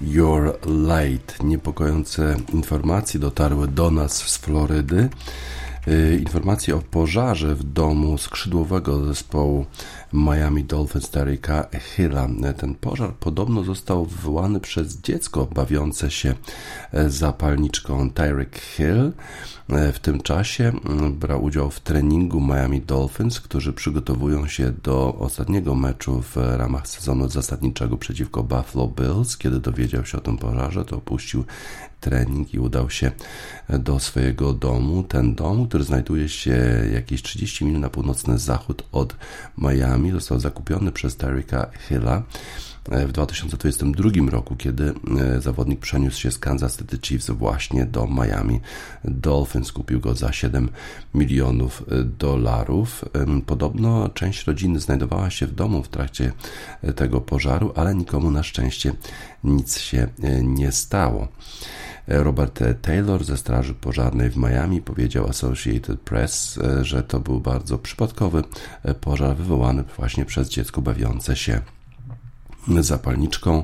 Your 0.01 0.59
Light. 0.65 1.43
Niepokojące 1.43 2.37
informacje 2.53 3.19
dotarły 3.19 3.67
do 3.67 3.91
nas 3.91 4.17
z 4.17 4.37
Florydy. 4.37 5.09
Yy, 5.87 6.17
Informacje 6.19 6.75
o 6.75 6.79
pożarze 6.79 7.55
w 7.55 7.63
domu 7.63 8.17
skrzydłowego 8.17 9.05
zespołu 9.05 9.65
Miami 10.13 10.63
Dolphins 10.63 11.09
Derricka 11.09 11.67
Hilla. 11.95 12.27
Ten 12.57 12.75
pożar 12.75 13.13
podobno 13.13 13.63
został 13.63 14.05
wywołany 14.05 14.59
przez 14.59 15.01
dziecko 15.01 15.45
bawiące 15.45 16.11
się 16.11 16.33
zapalniczką 17.07 18.09
Tyreek 18.11 18.59
Hill. 18.59 19.11
E, 19.69 19.91
W 19.91 19.99
tym 19.99 20.21
czasie 20.21 20.71
brał 21.11 21.43
udział 21.43 21.71
w 21.71 21.79
treningu 21.79 22.41
Miami 22.41 22.81
Dolphins, 22.81 23.41
którzy 23.41 23.73
przygotowują 23.73 24.47
się 24.47 24.71
do 24.83 25.15
ostatniego 25.19 25.75
meczu 25.75 26.21
w 26.21 26.35
ramach 26.35 26.87
sezonu 26.87 27.29
zasadniczego 27.29 27.97
przeciwko 27.97 28.43
Buffalo 28.43 28.87
Bills. 28.87 29.37
Kiedy 29.37 29.59
dowiedział 29.59 30.05
się 30.05 30.17
o 30.17 30.21
tym 30.21 30.37
pożarze, 30.37 30.85
to 30.85 30.95
opuścił 30.95 31.43
trening 31.99 32.53
i 32.53 32.59
udał 32.59 32.89
się 32.89 33.11
do 33.69 33.99
swojego 33.99 34.53
domu. 34.53 35.03
Ten 35.03 35.35
dom, 35.35 35.67
który 35.67 35.83
znajduje 35.83 36.29
się 36.29 36.57
jakieś 36.93 37.21
30 37.21 37.65
mil 37.65 37.79
na 37.79 37.89
północny 37.89 38.39
zachód 38.39 38.83
od 38.91 39.15
Miami, 39.57 40.11
został 40.11 40.39
zakupiony 40.39 40.91
przez 40.91 41.17
Tyreeka 41.17 41.71
Hilla 41.87 42.23
w 42.89 43.11
2022 43.11 44.09
roku, 44.31 44.55
kiedy 44.55 44.93
e, 45.19 45.41
zawodnik 45.41 45.79
przeniósł 45.79 46.19
się 46.19 46.31
z 46.31 46.39
Kansas 46.39 46.77
City 46.77 46.97
Chiefs 47.01 47.29
właśnie 47.29 47.85
do 47.85 48.07
Miami 48.07 48.59
Dolphins. 49.03 49.71
Kupił 49.71 49.99
go 49.99 50.15
za 50.15 50.33
7 50.33 50.69
milionów 51.13 51.83
e, 51.91 52.03
dolarów. 52.03 53.05
Podobno 53.45 54.09
część 54.09 54.47
rodziny 54.47 54.79
znajdowała 54.79 55.29
się 55.29 55.47
w 55.47 55.51
domu 55.51 55.83
w 55.83 55.87
trakcie 55.87 56.31
e, 56.81 56.93
tego 56.93 57.21
pożaru, 57.21 57.73
ale 57.75 57.95
nikomu 57.95 58.31
na 58.31 58.43
szczęście 58.43 58.93
nic 59.43 59.77
się 59.77 60.07
e, 60.23 60.43
nie 60.43 60.71
stało. 60.71 61.27
Robert 62.07 62.63
Taylor 62.81 63.23
ze 63.23 63.37
Straży 63.37 63.73
Pożarnej 63.73 64.29
w 64.29 64.37
Miami 64.37 64.81
powiedział 64.81 65.27
Associated 65.27 65.99
Press, 65.99 66.57
e, 66.57 66.83
że 66.83 67.03
to 67.03 67.19
był 67.19 67.39
bardzo 67.39 67.77
przypadkowy 67.77 68.43
e, 68.83 68.93
pożar 68.93 69.35
wywołany 69.35 69.83
właśnie 69.97 70.25
przez 70.25 70.49
dziecko 70.49 70.81
bawiące 70.81 71.35
się 71.35 71.61
zapalniczką. 72.67 73.63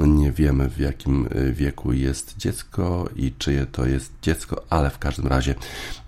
Nie 0.00 0.32
wiemy 0.32 0.68
w 0.68 0.78
jakim 0.78 1.28
e, 1.30 1.52
wieku 1.52 1.92
jest 1.92 2.36
dziecko 2.36 3.08
i 3.16 3.32
czyje 3.38 3.66
to 3.66 3.86
jest 3.86 4.12
dziecko, 4.22 4.62
ale 4.70 4.90
w 4.90 4.98
każdym 4.98 5.26
razie 5.26 5.54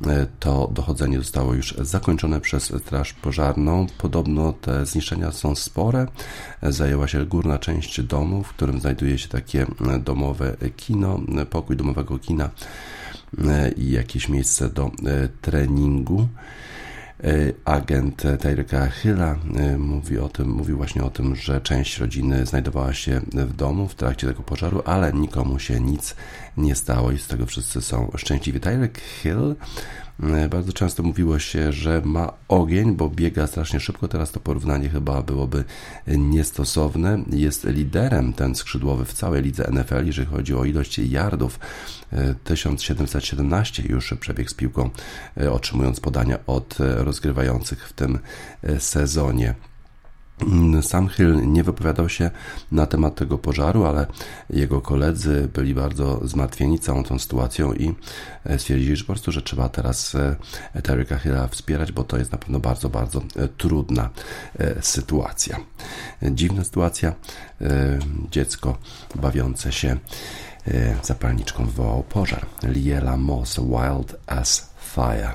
e, 0.07 0.27
to 0.41 0.71
dochodzenie 0.73 1.19
zostało 1.19 1.55
już 1.55 1.75
zakończone 1.79 2.41
przez 2.41 2.73
Straż 2.83 3.13
Pożarną. 3.13 3.87
Podobno 3.99 4.53
te 4.53 4.87
zniszczenia 4.87 5.33
są 5.33 5.55
spore. 5.55 6.07
Zajęła 6.63 7.09
się 7.09 7.27
górna 7.27 7.59
część 7.59 8.03
domu, 8.03 8.43
w 8.43 8.49
którym 8.49 8.81
znajduje 8.81 9.19
się 9.19 9.29
takie 9.29 9.63
e, 9.63 9.99
domowe 9.99 10.57
kino, 10.77 11.21
pokój 11.51 11.77
domowego 11.77 12.19
kina 12.19 12.51
i 13.77 13.91
jakieś 13.91 14.29
miejsce 14.29 14.69
do 14.69 14.91
treningu. 15.43 16.29
E, 17.25 17.53
Agent 17.65 18.23
Tyreeka 18.41 18.87
Hilla 18.87 19.37
e, 19.57 19.79
mówi 19.79 20.19
o 20.19 20.29
tym, 20.29 20.49
mówił 20.51 20.77
właśnie 20.77 21.05
o 21.05 21.11
tym, 21.11 21.37
że 21.37 21.61
część 21.61 21.99
rodziny 21.99 22.47
znajdowała 22.47 22.95
się 22.95 23.21
w 23.33 23.53
domu 23.53 23.89
w 23.89 23.95
trakcie 23.95 24.27
tego 24.27 24.43
pożaru, 24.43 24.83
ale 24.85 25.13
nikomu 25.13 25.59
się 25.59 25.81
nic 25.81 26.17
nie 26.57 26.75
stało 26.75 27.13
i 27.13 27.19
z 27.19 27.27
tego 27.27 27.47
wszyscy 27.47 27.81
są 27.83 28.11
szczęśliwi. 28.17 28.61
Tyrek 28.61 29.01
Hill 29.01 29.57
bardzo 30.51 30.73
często 30.73 31.03
mówiło 31.03 31.39
się, 31.39 31.73
że 31.73 32.03
ma 32.05 32.33
ogień, 32.49 32.97
bo 32.97 33.09
biega 33.09 33.47
strasznie 33.47 33.81
szybko. 33.81 34.09
Teraz 34.09 34.31
to 34.31 34.41
porównanie 34.41 34.89
chyba 34.89 35.23
byłoby 35.23 35.65
niestosowne. 36.07 37.25
Jest 37.31 37.65
liderem 37.65 38.33
ten 38.33 38.55
skrzydłowy 38.55 39.05
w 39.05 39.13
całej 39.13 39.43
lidze 39.43 39.71
NFL, 39.73 40.07
jeżeli 40.07 40.29
chodzi 40.29 40.55
o 40.55 40.65
ilość 40.65 40.99
yardów. 40.99 41.59
E, 42.13 42.35
1717 42.35 43.83
już 43.89 44.15
przebiegł 44.21 44.51
z 44.51 44.55
piłką, 44.55 44.91
e, 45.41 45.53
otrzymując 45.53 46.01
podania 46.01 46.39
od 46.47 46.81
e, 46.81 47.05
rozgrywających 47.05 47.89
w 47.89 47.93
tym 47.93 48.19
e, 48.63 48.81
sezonie. 48.81 49.55
Mm, 50.43 50.83
Sam 50.83 51.09
Hill 51.09 51.53
nie 51.53 51.65
wypowiadał 51.65 52.09
się 52.09 52.31
na 52.73 52.87
temat 52.87 53.15
tego 53.15 53.39
pożaru, 53.39 53.85
ale 53.85 54.07
jego 54.51 54.81
koledzy 54.81 55.49
byli 55.55 55.75
bardzo 55.75 56.29
zmartwieni 56.29 56.79
całą 56.79 57.05
tą 57.05 57.19
sytuacją 57.19 57.73
i 57.73 57.95
e, 58.45 58.59
stwierdzili, 58.59 58.97
że 58.97 59.05
po 59.05 59.13
prostu, 59.13 59.33
że 59.33 59.43
trzeba 59.43 59.69
teraz 59.69 60.15
e, 60.15 60.37
Terryka 60.83 61.19
Hilla 61.19 61.49
wspierać, 61.49 61.93
bo 61.93 62.05
to 62.05 62.19
jest 62.19 62.33
na 62.33 62.39
pewno 62.39 62.61
bardzo, 62.61 62.89
bardzo 62.89 63.23
e, 63.37 63.49
trudna 63.49 64.11
sytuacja. 64.81 65.57
Dziwna 66.23 66.65
sytuacja. 66.65 67.15
Dziecko 68.31 68.79
bawiące 69.15 69.73
się 69.73 69.97
zapalniczką 71.03 71.67
wywołał 71.67 72.03
pożar. 72.03 72.47
Liela 72.63 73.17
Moss, 73.17 73.61
Wild 73.61 74.17
as 74.27 74.71
Fire. 74.95 75.33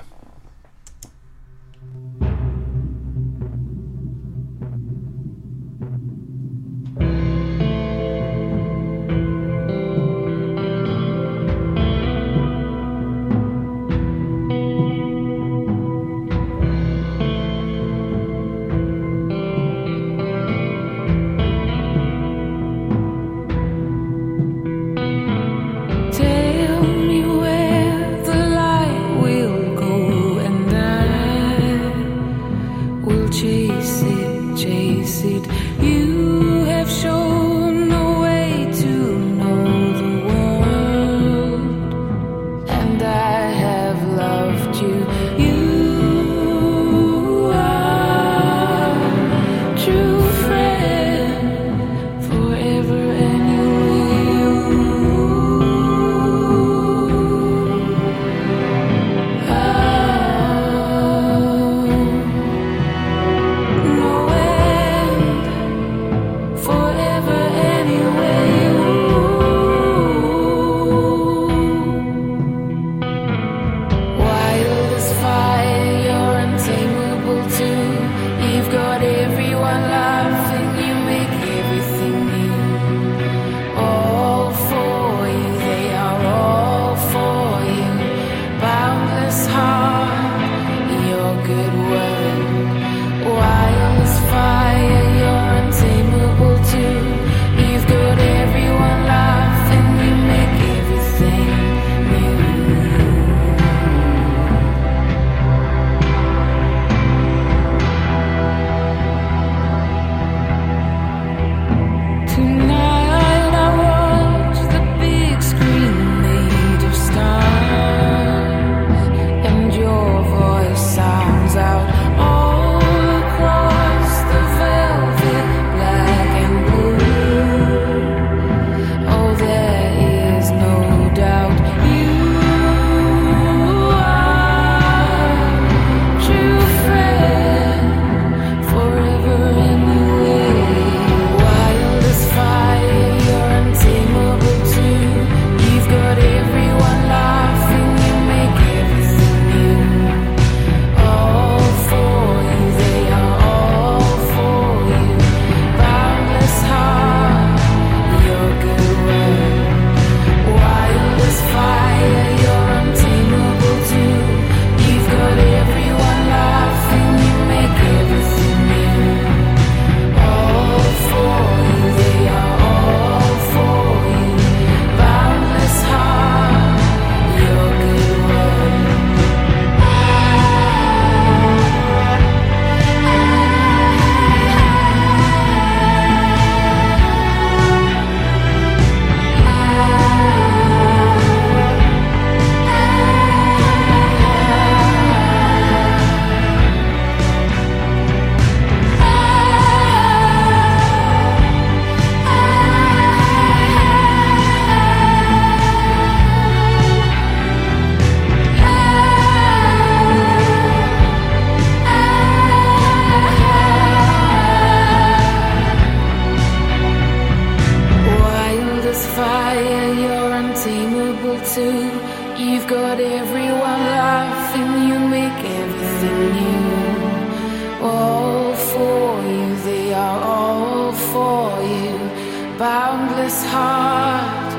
Boundless 232.58 233.44
heart, 233.46 234.54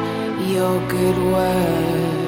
your 0.48 0.80
good 0.88 1.18
word. 1.32 2.24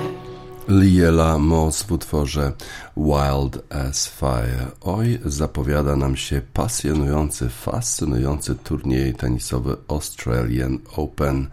Liela 0.68 1.38
Moss 1.38 1.82
w 1.82 1.92
utworze 1.92 2.52
Wild 2.96 3.62
as 3.70 4.06
Fire. 4.06 4.66
Oj, 4.80 5.18
zapowiada 5.24 5.96
nam 5.96 6.16
się 6.16 6.42
pasjonujący, 6.52 7.48
fascynujący 7.48 8.54
turniej 8.54 9.14
tenisowy 9.14 9.76
Australian 9.88 10.78
Open. 10.96 11.46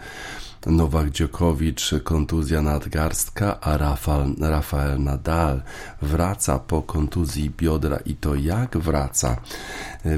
Nowak 0.65 1.09
Dziokowicz, 1.09 1.93
kontuzja 2.03 2.61
nadgarstka, 2.61 3.59
a 3.61 3.77
Rafael, 3.77 4.35
Rafael 4.39 4.99
Nadal 4.99 5.61
wraca 6.01 6.59
po 6.59 6.81
kontuzji 6.81 7.49
biodra. 7.49 7.97
I 8.05 8.15
to 8.15 8.35
jak 8.35 8.77
wraca, 8.77 9.41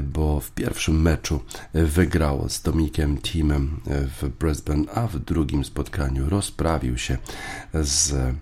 bo 0.02 0.40
w 0.40 0.50
pierwszym 0.50 1.02
meczu 1.02 1.40
wygrał 1.74 2.48
z 2.48 2.62
Dominikiem 2.62 3.18
Teamem 3.18 3.80
w 3.86 4.28
Brisbane, 4.28 4.84
a 4.94 5.06
w 5.06 5.18
drugim 5.18 5.64
spotkaniu 5.64 6.28
rozprawił 6.28 6.98
się 6.98 7.18
z 7.74 8.34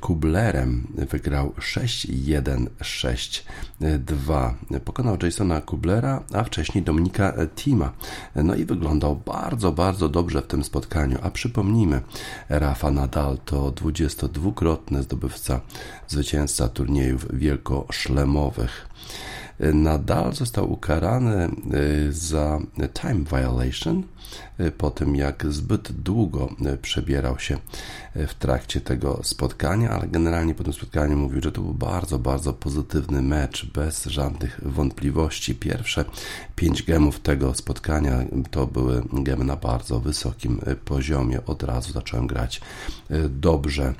Kublerem 0.00 0.86
wygrał 1.10 1.52
6-1, 1.58 2.66
6-2. 3.80 4.54
Pokonał 4.84 5.16
Jasona 5.22 5.60
Kublera, 5.60 6.22
a 6.32 6.44
wcześniej 6.44 6.84
Dominika 6.84 7.34
Tima. 7.56 7.92
No 8.36 8.54
i 8.54 8.64
wyglądał 8.64 9.16
bardzo, 9.16 9.72
bardzo 9.72 10.08
dobrze 10.08 10.42
w 10.42 10.46
tym 10.46 10.64
spotkaniu. 10.64 11.18
A 11.22 11.30
przypomnijmy, 11.30 12.00
Rafa 12.48 12.90
Nadal 12.90 13.38
to 13.44 13.70
22-krotny 13.70 15.02
zdobywca, 15.02 15.60
zwycięzca 16.08 16.68
turniejów 16.68 17.38
wielkoszlemowych. 17.38 18.88
Nadal 19.74 20.32
został 20.32 20.72
ukarany 20.72 21.50
y, 22.08 22.12
za 22.12 22.58
time 22.92 23.24
violation 23.24 24.02
po 24.78 24.90
tym, 24.90 25.16
jak 25.16 25.46
zbyt 25.52 25.92
długo 25.92 26.48
y, 26.74 26.76
przebierał 26.76 27.38
się 27.38 27.58
w 28.14 28.34
trakcie 28.34 28.80
tego 28.80 29.20
spotkania, 29.22 29.90
ale 29.90 30.08
generalnie 30.08 30.54
po 30.54 30.64
tym 30.64 30.72
spotkaniu 30.72 31.16
mówił, 31.16 31.42
że 31.42 31.52
to 31.52 31.60
był 31.60 31.74
bardzo, 31.74 32.18
bardzo 32.18 32.52
pozytywny 32.52 33.22
mecz, 33.22 33.66
bez 33.66 34.04
żadnych 34.04 34.60
wątpliwości. 34.62 35.54
Pierwsze 35.54 36.04
pięć 36.56 36.82
gemów 36.82 37.20
tego 37.20 37.54
spotkania 37.54 38.24
to 38.50 38.66
były 38.66 39.02
gemy 39.12 39.44
na 39.44 39.56
bardzo 39.56 40.00
wysokim 40.00 40.60
poziomie. 40.84 41.46
Od 41.46 41.62
razu 41.62 41.92
zacząłem 41.92 42.26
grać 42.26 42.60
dobrze. 43.28 43.94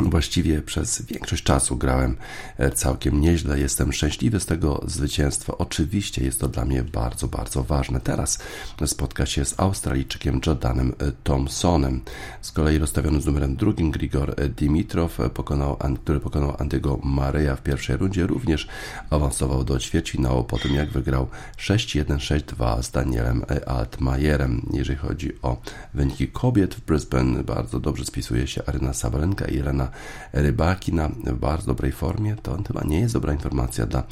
Właściwie 0.00 0.62
przez 0.62 1.02
większość 1.02 1.42
czasu 1.42 1.76
grałem 1.76 2.16
e, 2.58 2.70
całkiem 2.70 3.20
nieźle. 3.20 3.60
Jestem 3.60 3.92
szczęśliwy 3.92 4.40
z 4.40 4.46
tego 4.46 4.84
zwycięstwa. 4.86 5.58
Oczywiście 5.58 6.24
jest 6.24 6.40
to 6.40 6.48
dla 6.48 6.64
mnie 6.64 6.82
bardzo, 6.82 7.28
bardzo 7.28 7.64
ważne. 7.64 8.00
Teraz 8.00 8.38
spotka 8.86 9.26
się 9.26 9.44
z 9.44 9.60
Australijczykiem 9.60 10.40
Jordanem 10.46 10.94
e, 10.98 11.12
Thompsonem. 11.24 12.00
Z 12.40 12.52
kolei 12.52 12.78
rozstawiony 12.78 13.20
z 13.20 13.26
numerem 13.26 13.56
drugim 13.56 13.90
Grigor 13.90 14.34
e, 14.36 14.48
Dimitrow, 14.48 15.18
pokonał, 15.34 15.76
który 16.04 16.20
pokonał 16.20 16.56
Andygo 16.58 16.98
Maryja 17.02 17.56
w 17.56 17.62
pierwszej 17.62 17.96
rundzie, 17.96 18.26
również 18.26 18.68
awansował 19.10 19.64
do 19.64 19.78
ćwierćfinału 19.78 20.44
po 20.44 20.58
tym, 20.58 20.74
jak 20.74 20.90
wygrał 20.90 21.28
6-1, 21.56 22.04
6-2 22.04 22.82
z 22.82 22.90
Danielem 22.90 23.44
Altmajerem. 23.66 24.66
Jeżeli 24.72 24.98
chodzi 24.98 25.32
o 25.42 25.60
wyniki 25.94 26.28
kobiet 26.28 26.74
w 26.74 26.80
Brisbane, 26.80 27.44
bardzo 27.44 27.80
dobrze 27.80 28.04
spisuje 28.04 28.46
się 28.46 28.62
Aryna 28.66 28.92
Sabalenka 28.92 29.46
i 29.46 29.62
Elena 29.88 30.48
Rybakina 30.48 31.08
w 31.08 31.38
bardzo 31.38 31.66
dobrej 31.66 31.92
formie, 31.92 32.36
to 32.42 32.58
chyba 32.66 32.82
nie 32.84 33.00
jest 33.00 33.14
dobra 33.14 33.32
informacja 33.32 33.86
dla 33.86 34.02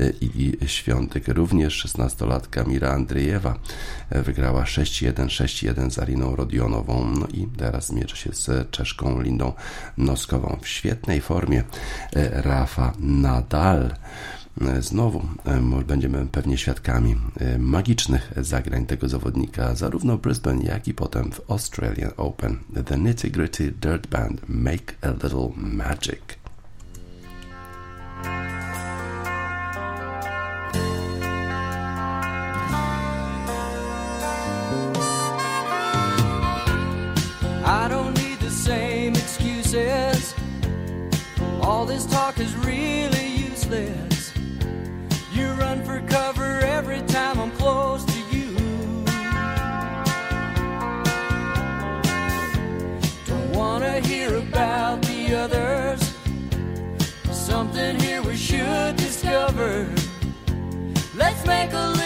e, 0.00 0.10
Igi 0.10 0.56
Świątek. 0.66 1.28
Również 1.28 1.86
16-latka 1.86 2.68
Mira 2.68 2.90
Andrzejewa 2.90 3.58
e, 4.10 4.22
wygrała 4.22 4.64
6-1, 4.64 5.12
6-1 5.26 5.90
z 5.90 5.98
Ariną 5.98 6.36
Rodionową, 6.36 7.06
no 7.20 7.26
i 7.26 7.46
teraz 7.46 7.92
mierzy 7.92 8.16
się 8.16 8.32
z 8.32 8.70
Czeszką 8.70 9.20
Lindą 9.20 9.52
Noskową. 9.96 10.58
W 10.62 10.68
świetnej 10.68 11.20
formie 11.20 11.64
e, 12.12 12.42
Rafa 12.42 12.92
Nadal. 12.98 13.94
Znowu 14.80 15.22
będziemy 15.86 16.26
pewnie 16.26 16.58
świadkami 16.58 17.16
magicznych 17.58 18.32
zagrań 18.36 18.86
tego 18.86 19.08
zawodnika, 19.08 19.74
zarówno 19.74 20.16
w 20.16 20.20
Brisbane, 20.20 20.62
jak 20.62 20.88
i 20.88 20.94
potem 20.94 21.32
w 21.32 21.50
Australian 21.50 22.10
Open. 22.16 22.58
The 22.86 22.98
Nitty 22.98 23.30
Gritty 23.30 23.72
Dirt 23.72 24.06
Band 24.06 24.40
Make 24.48 24.94
a 25.02 25.08
Little 25.10 25.48
Magic. 25.56 26.20
Let's 61.42 61.48
make 61.48 61.72
a 61.72 61.99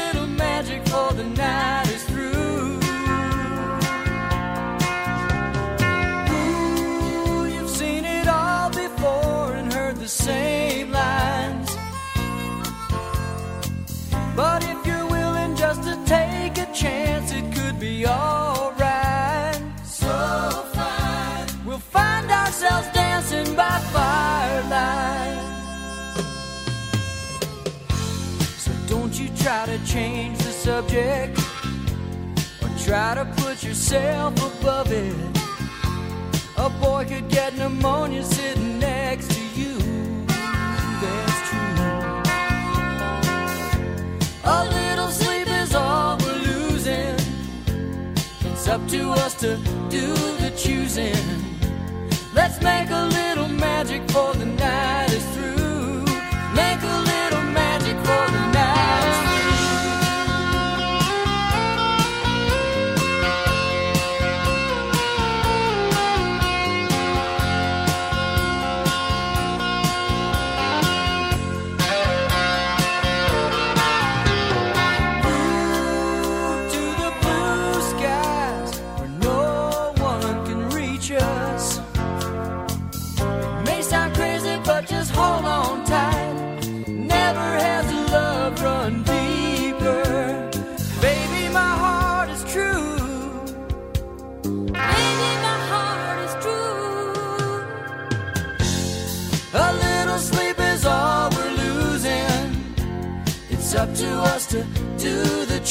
try 29.45 29.67
to 29.67 29.79
change 29.85 30.39
the 30.39 30.51
subject 30.51 31.39
or 32.63 32.71
try 32.83 33.15
to 33.15 33.27
put 33.43 33.63
yourself 33.63 34.33
above 34.39 34.91
it. 34.91 35.15
A 36.57 36.71
boy 36.71 37.05
could 37.07 37.29
get 37.29 37.55
pneumonia 37.55 38.23
sitting 38.25 38.79
next 38.79 39.31
to 39.33 39.43
you. 39.55 39.77
That's 41.03 41.39
true. 41.51 41.77
A 44.45 44.65
little 44.79 45.09
sleep 45.09 45.49
is 45.63 45.75
all 45.75 46.17
we're 46.21 46.41
losing. 46.51 47.15
It's 48.51 48.67
up 48.67 48.89
to 48.89 49.11
us 49.11 49.35
to 49.41 49.59
do 49.91 50.07
the 50.41 50.55
choosing. 50.57 51.27
Let's 52.33 52.63
make 52.63 52.89
a 52.89 53.05
little 53.19 53.49
magic 53.49 54.11
for 54.11 54.33
the 54.33 54.47
night 54.47 55.13
is 55.13 55.27
through. 55.37 55.64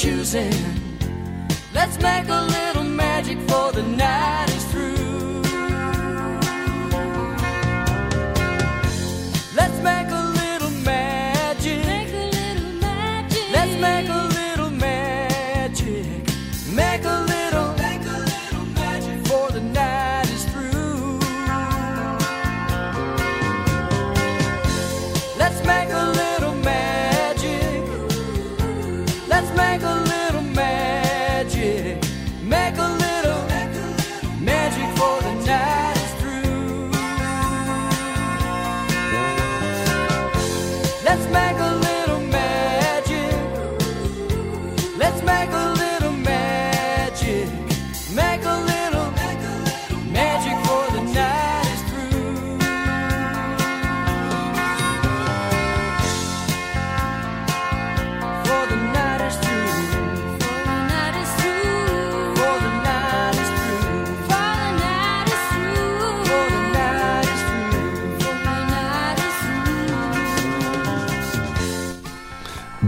Choosing. 0.03 0.53
Let's 1.73 1.97
make 2.01 2.27
a 2.27 2.41
little 2.41 2.83
magic 2.83 3.37
for 3.47 3.71
the 3.71 3.83
night. 3.83 4.62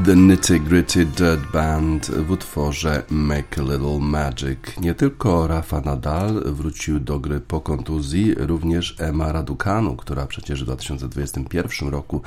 The 0.06 0.16
Nitty 0.16 0.60
Gritty 0.60 1.06
Dirt 1.06 1.52
Band 1.54 2.12
w 2.12 2.32
utworze 2.32 3.04
Make 3.10 3.58
a 3.58 3.62
Little 3.62 4.00
Magic. 4.00 4.60
Nie 4.82 4.94
tylko 4.94 5.48
Rafa 5.48 5.82
Nadal 5.82 6.44
wrócił 6.46 7.00
do 7.00 7.20
gry 7.20 7.40
po 7.40 7.62
kontuzji, 7.62 8.36
również 8.38 8.96
Emma 9.00 9.32
Raducanu, 9.32 9.96
która 9.96 10.26
przecież 10.26 10.62
w 10.62 10.66
2021 10.66 11.90
roku 11.90 12.22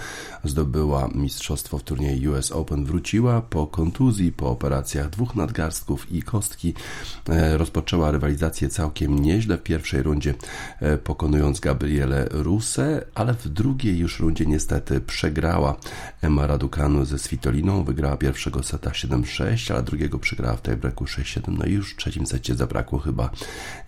zdobyła 0.45 1.09
mistrzostwo 1.15 1.79
w 1.79 1.83
turnieju 1.83 2.33
US 2.33 2.53
Open, 2.53 2.85
wróciła 2.85 3.41
po 3.41 3.67
kontuzji, 3.67 4.33
po 4.33 4.51
operacjach 4.51 5.11
dwóch 5.11 5.37
nadgarstków 5.37 6.13
i 6.13 6.23
kostki. 6.23 6.75
E, 7.29 7.59
Rozpoczęła 7.59 8.11
rywalizację 8.11 8.69
całkiem 8.69 9.19
nieźle 9.19 9.59
w 9.59 9.63
pierwszej 9.63 10.03
rundzie, 10.03 10.35
e, 10.81 10.99
pokonując 10.99 11.61
Gabrielę 11.61 12.29
Rusę, 12.31 13.05
ale 13.15 13.35
w 13.35 13.49
drugiej 13.49 13.99
już 13.99 14.21
rundzie 14.21 14.47
niestety 14.47 15.01
przegrała 15.01 15.77
Emma 16.23 16.47
Raducanu 16.47 17.05
ze 17.05 17.19
Svitoliną. 17.19 17.68
Wygrała 17.73 18.17
pierwszego 18.17 18.63
seta 18.63 18.91
7-6, 18.91 19.73
ale 19.73 19.83
drugiego 19.83 20.19
przegrała 20.19 20.57
w 20.57 20.63
tiebreaku 20.63 21.05
6-7. 21.05 21.59
No 21.59 21.65
i 21.65 21.73
już 21.73 21.95
w 21.95 21.97
trzecim 21.97 22.27
secie 22.27 22.55
zabrakło 22.55 22.99
chyba 22.99 23.31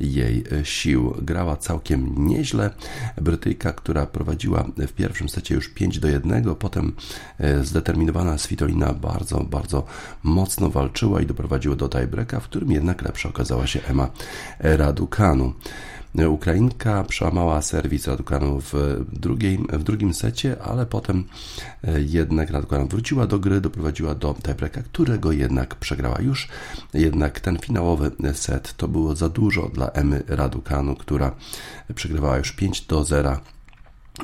jej 0.00 0.44
e, 0.52 0.64
sił. 0.64 1.14
Grała 1.22 1.56
całkiem 1.56 2.26
nieźle. 2.26 2.70
Brytyjka, 3.16 3.72
która 3.72 4.06
prowadziła 4.06 4.64
w 4.76 4.92
pierwszym 4.92 5.28
secie 5.28 5.54
już 5.54 5.68
5 5.68 5.98
do 5.98 6.08
1, 6.08 6.54
potem 6.54 6.92
e, 7.38 7.64
zdeterminowana 7.64 8.38
Svitolina 8.38 8.92
bardzo, 8.92 9.44
bardzo 9.44 9.84
mocno 10.22 10.70
walczyła 10.70 11.20
i 11.20 11.26
doprowadziła 11.26 11.76
do 11.76 11.88
tiebreaka, 11.88 12.40
w 12.40 12.44
którym 12.44 12.72
jednak 12.72 13.02
lepsza 13.02 13.28
okazała 13.28 13.66
się 13.66 13.80
Emma 13.82 14.10
Raducanu. 14.58 15.54
Ukrainka 16.14 17.04
przełamała 17.04 17.62
serwis 17.62 18.06
Raducanu 18.06 18.60
w, 18.60 18.74
drugiej, 19.12 19.58
w 19.72 19.82
drugim 19.82 20.14
secie, 20.14 20.62
ale 20.62 20.86
potem 20.86 21.24
e, 21.84 22.00
jednak 22.02 22.50
Raducanu 22.50 22.86
wróciła 22.86 23.26
do 23.26 23.38
gry, 23.38 23.60
doprowadziła 23.60 24.14
do 24.14 24.34
tiebreaka, 24.42 24.82
którego 24.82 25.32
jednak 25.32 25.74
przegrała 25.74 26.20
już. 26.20 26.48
Jednak 26.94 27.40
ten 27.40 27.58
finałowy 27.58 28.10
set 28.32 28.76
to 28.76 28.88
było 28.88 29.16
za 29.16 29.28
dużo 29.28 29.68
dla 29.68 29.90
Emy 29.90 30.22
Raducanu, 30.26 30.96
która 30.96 31.32
przegrywała 31.94 32.38
już 32.38 32.52
5 32.52 32.80
do 32.80 33.04
0 33.04 33.38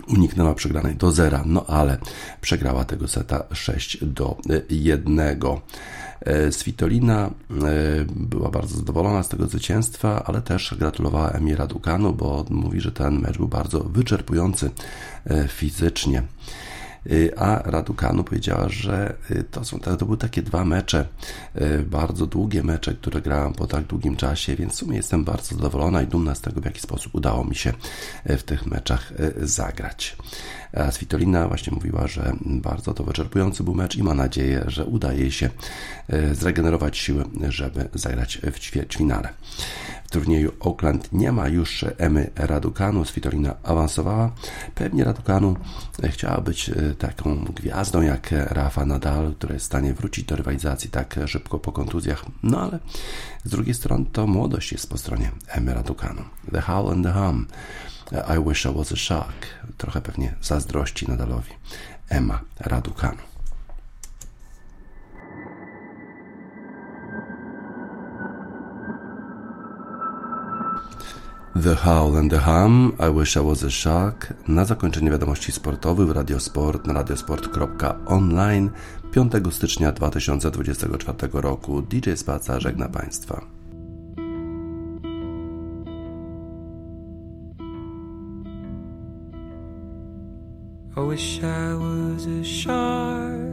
uniknęła 0.09 0.55
przegranej 0.55 0.97
do 0.97 1.12
zera, 1.12 1.43
no 1.47 1.66
ale 1.66 1.99
przegrała 2.41 2.84
tego 2.84 3.09
seta 3.09 3.45
6 3.53 4.05
do 4.05 4.37
1. 4.70 5.20
Svitolina 6.51 7.26
e, 7.26 7.32
była 8.16 8.51
bardzo 8.51 8.76
zadowolona 8.76 9.22
z 9.22 9.28
tego 9.28 9.47
zwycięstwa, 9.47 10.24
ale 10.24 10.43
też 10.43 10.74
gratulowała 10.78 11.30
Emi 11.30 11.55
Raducanu, 11.55 12.12
bo 12.12 12.45
mówi, 12.51 12.80
że 12.80 12.93
ten 12.93 13.20
mecz 13.20 13.37
był 13.37 13.49
bardzo 13.49 13.80
wyczerpujący 13.80 14.70
e, 15.26 15.49
fizycznie. 15.49 16.22
E, 17.11 17.38
A 17.38 17.70
Raducanu 17.70 18.24
powiedziała, 18.24 18.68
że 18.68 19.14
to, 19.50 19.64
są, 19.64 19.80
to 19.80 19.96
były 19.96 20.16
takie 20.16 20.42
dwa 20.42 20.64
mecze, 20.64 21.07
bardzo 21.86 22.26
długie 22.26 22.62
mecze, 22.62 22.94
które 22.94 23.20
grałam 23.20 23.52
po 23.52 23.66
tak 23.66 23.84
długim 23.84 24.16
czasie, 24.16 24.57
więc 24.57 24.72
w 24.72 24.76
sumie 24.76 24.96
jestem 24.96 25.24
bardzo 25.24 25.54
zadowolona 25.54 26.02
i 26.02 26.07
dumna 26.07 26.34
z 26.34 26.40
tego, 26.40 26.61
w 26.61 26.64
jaki 26.64 26.80
sposób 26.80 27.14
udało 27.14 27.44
mi 27.44 27.54
się 27.54 27.72
w 28.24 28.42
tych 28.42 28.66
meczach 28.66 29.12
zagrać. 29.36 30.16
Svitolina 30.90 31.48
właśnie 31.48 31.72
mówiła, 31.72 32.06
że 32.06 32.32
bardzo 32.40 32.94
to 32.94 33.04
wyczerpujący 33.04 33.64
był 33.64 33.74
mecz 33.74 33.96
i 33.96 34.02
ma 34.02 34.14
nadzieję, 34.14 34.64
że 34.66 34.84
uda 34.84 35.12
jej 35.12 35.32
się 35.32 35.50
zregenerować 36.32 36.98
siły, 36.98 37.24
żeby 37.48 37.88
zagrać 37.94 38.38
w 38.52 38.58
ćwierćfinale. 38.58 39.28
W 40.04 40.10
turnieju 40.10 40.52
Oakland 40.60 41.12
nie 41.12 41.32
ma 41.32 41.48
już 41.48 41.84
Emy 41.98 42.30
Raducanu, 42.36 43.04
Svitolina 43.04 43.54
awansowała. 43.62 44.30
Pewnie 44.74 45.04
Raducanu 45.04 45.56
chciała 46.04 46.40
być 46.40 46.70
taką 46.98 47.44
gwiazdą 47.44 48.02
jak 48.02 48.30
Rafa 48.32 48.84
Nadal, 48.86 49.34
który 49.34 49.54
jest 49.54 49.66
w 49.66 49.66
stanie 49.66 49.94
wrócić 49.94 50.24
do 50.24 50.36
rywalizacji 50.36 50.90
tak 50.90 51.16
szybko 51.26 51.58
po 51.58 51.72
kontuzjach. 51.72 52.24
No 52.42 52.60
ale 52.60 52.78
z 53.44 53.50
drugiej 53.50 53.74
strony 53.74 54.04
to 54.12 54.26
młodość 54.26 54.72
jest 54.72 54.90
po 54.90 54.98
stronie 54.98 55.30
Emy 55.48 55.74
Raducanu. 55.74 56.22
The 56.52 56.60
Howl 56.60 56.92
and 56.92 57.04
the 57.04 57.12
Hum. 57.12 57.46
I 58.12 58.38
wish 58.38 58.66
I 58.66 58.68
was 58.68 58.92
a 58.92 58.96
shark. 58.96 59.46
Trochę 59.76 60.00
pewnie 60.00 60.34
zazdrości 60.42 61.09
Nadalowi. 61.09 61.52
Emma 62.09 62.40
Raducanu. 62.61 63.36
The 71.62 71.74
Howl 71.74 72.16
and 72.16 72.30
the 72.30 72.38
Hum, 72.38 72.92
I 72.98 73.18
Wish 73.18 73.36
I 73.36 73.40
Was 73.40 73.64
a 73.64 73.70
Shark. 73.70 74.34
Na 74.48 74.64
zakończenie 74.64 75.11
wiadomości 75.11 75.52
sportowych 75.52 76.09
w 76.09 76.11
Radiosport 76.11 76.86
na 76.86 76.92
radiosport.online 76.92 78.70
5 79.12 79.32
stycznia 79.50 79.92
2024 79.92 81.28
roku. 81.32 81.82
DJ 81.82 82.11
Spaca 82.16 82.61
żegna 82.61 82.88
Państwa. 82.88 83.55
I 90.99 91.01
wish 91.01 91.42
I 91.42 91.74
was 91.74 92.24
a 92.24 92.42
shark, 92.42 93.53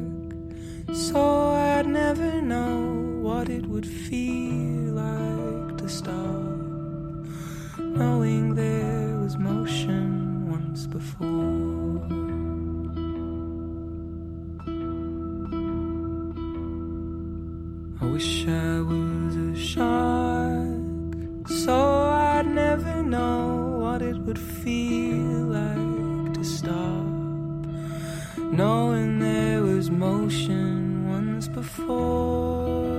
so 0.94 1.50
I'd 1.50 1.86
never 1.86 2.42
know 2.42 3.20
what 3.22 3.50
it 3.50 3.66
would 3.66 3.86
feel 3.86 4.94
like 4.94 5.78
to 5.80 5.90
stop, 5.90 6.16
knowing 7.80 8.56
there 8.56 9.18
was 9.18 9.38
motion 9.38 10.50
once 10.50 10.88
before. 10.88 12.00
I 18.00 18.06
wish 18.06 18.48
I 18.48 18.80
was 18.80 19.36
a 19.36 19.54
shark, 19.54 21.50
so 21.50 21.76
I'd 21.76 22.48
never 22.48 23.04
know 23.04 23.80
what 23.82 24.02
it 24.02 24.18
would 24.20 24.40
feel 24.40 25.48
like 25.60 26.36
to 26.36 26.44
stop 26.46 27.13
knowing 28.56 29.20
there 29.20 29.64
was 29.64 29.90
motion 29.90 31.10
once 31.10 31.48
before. 31.48 32.94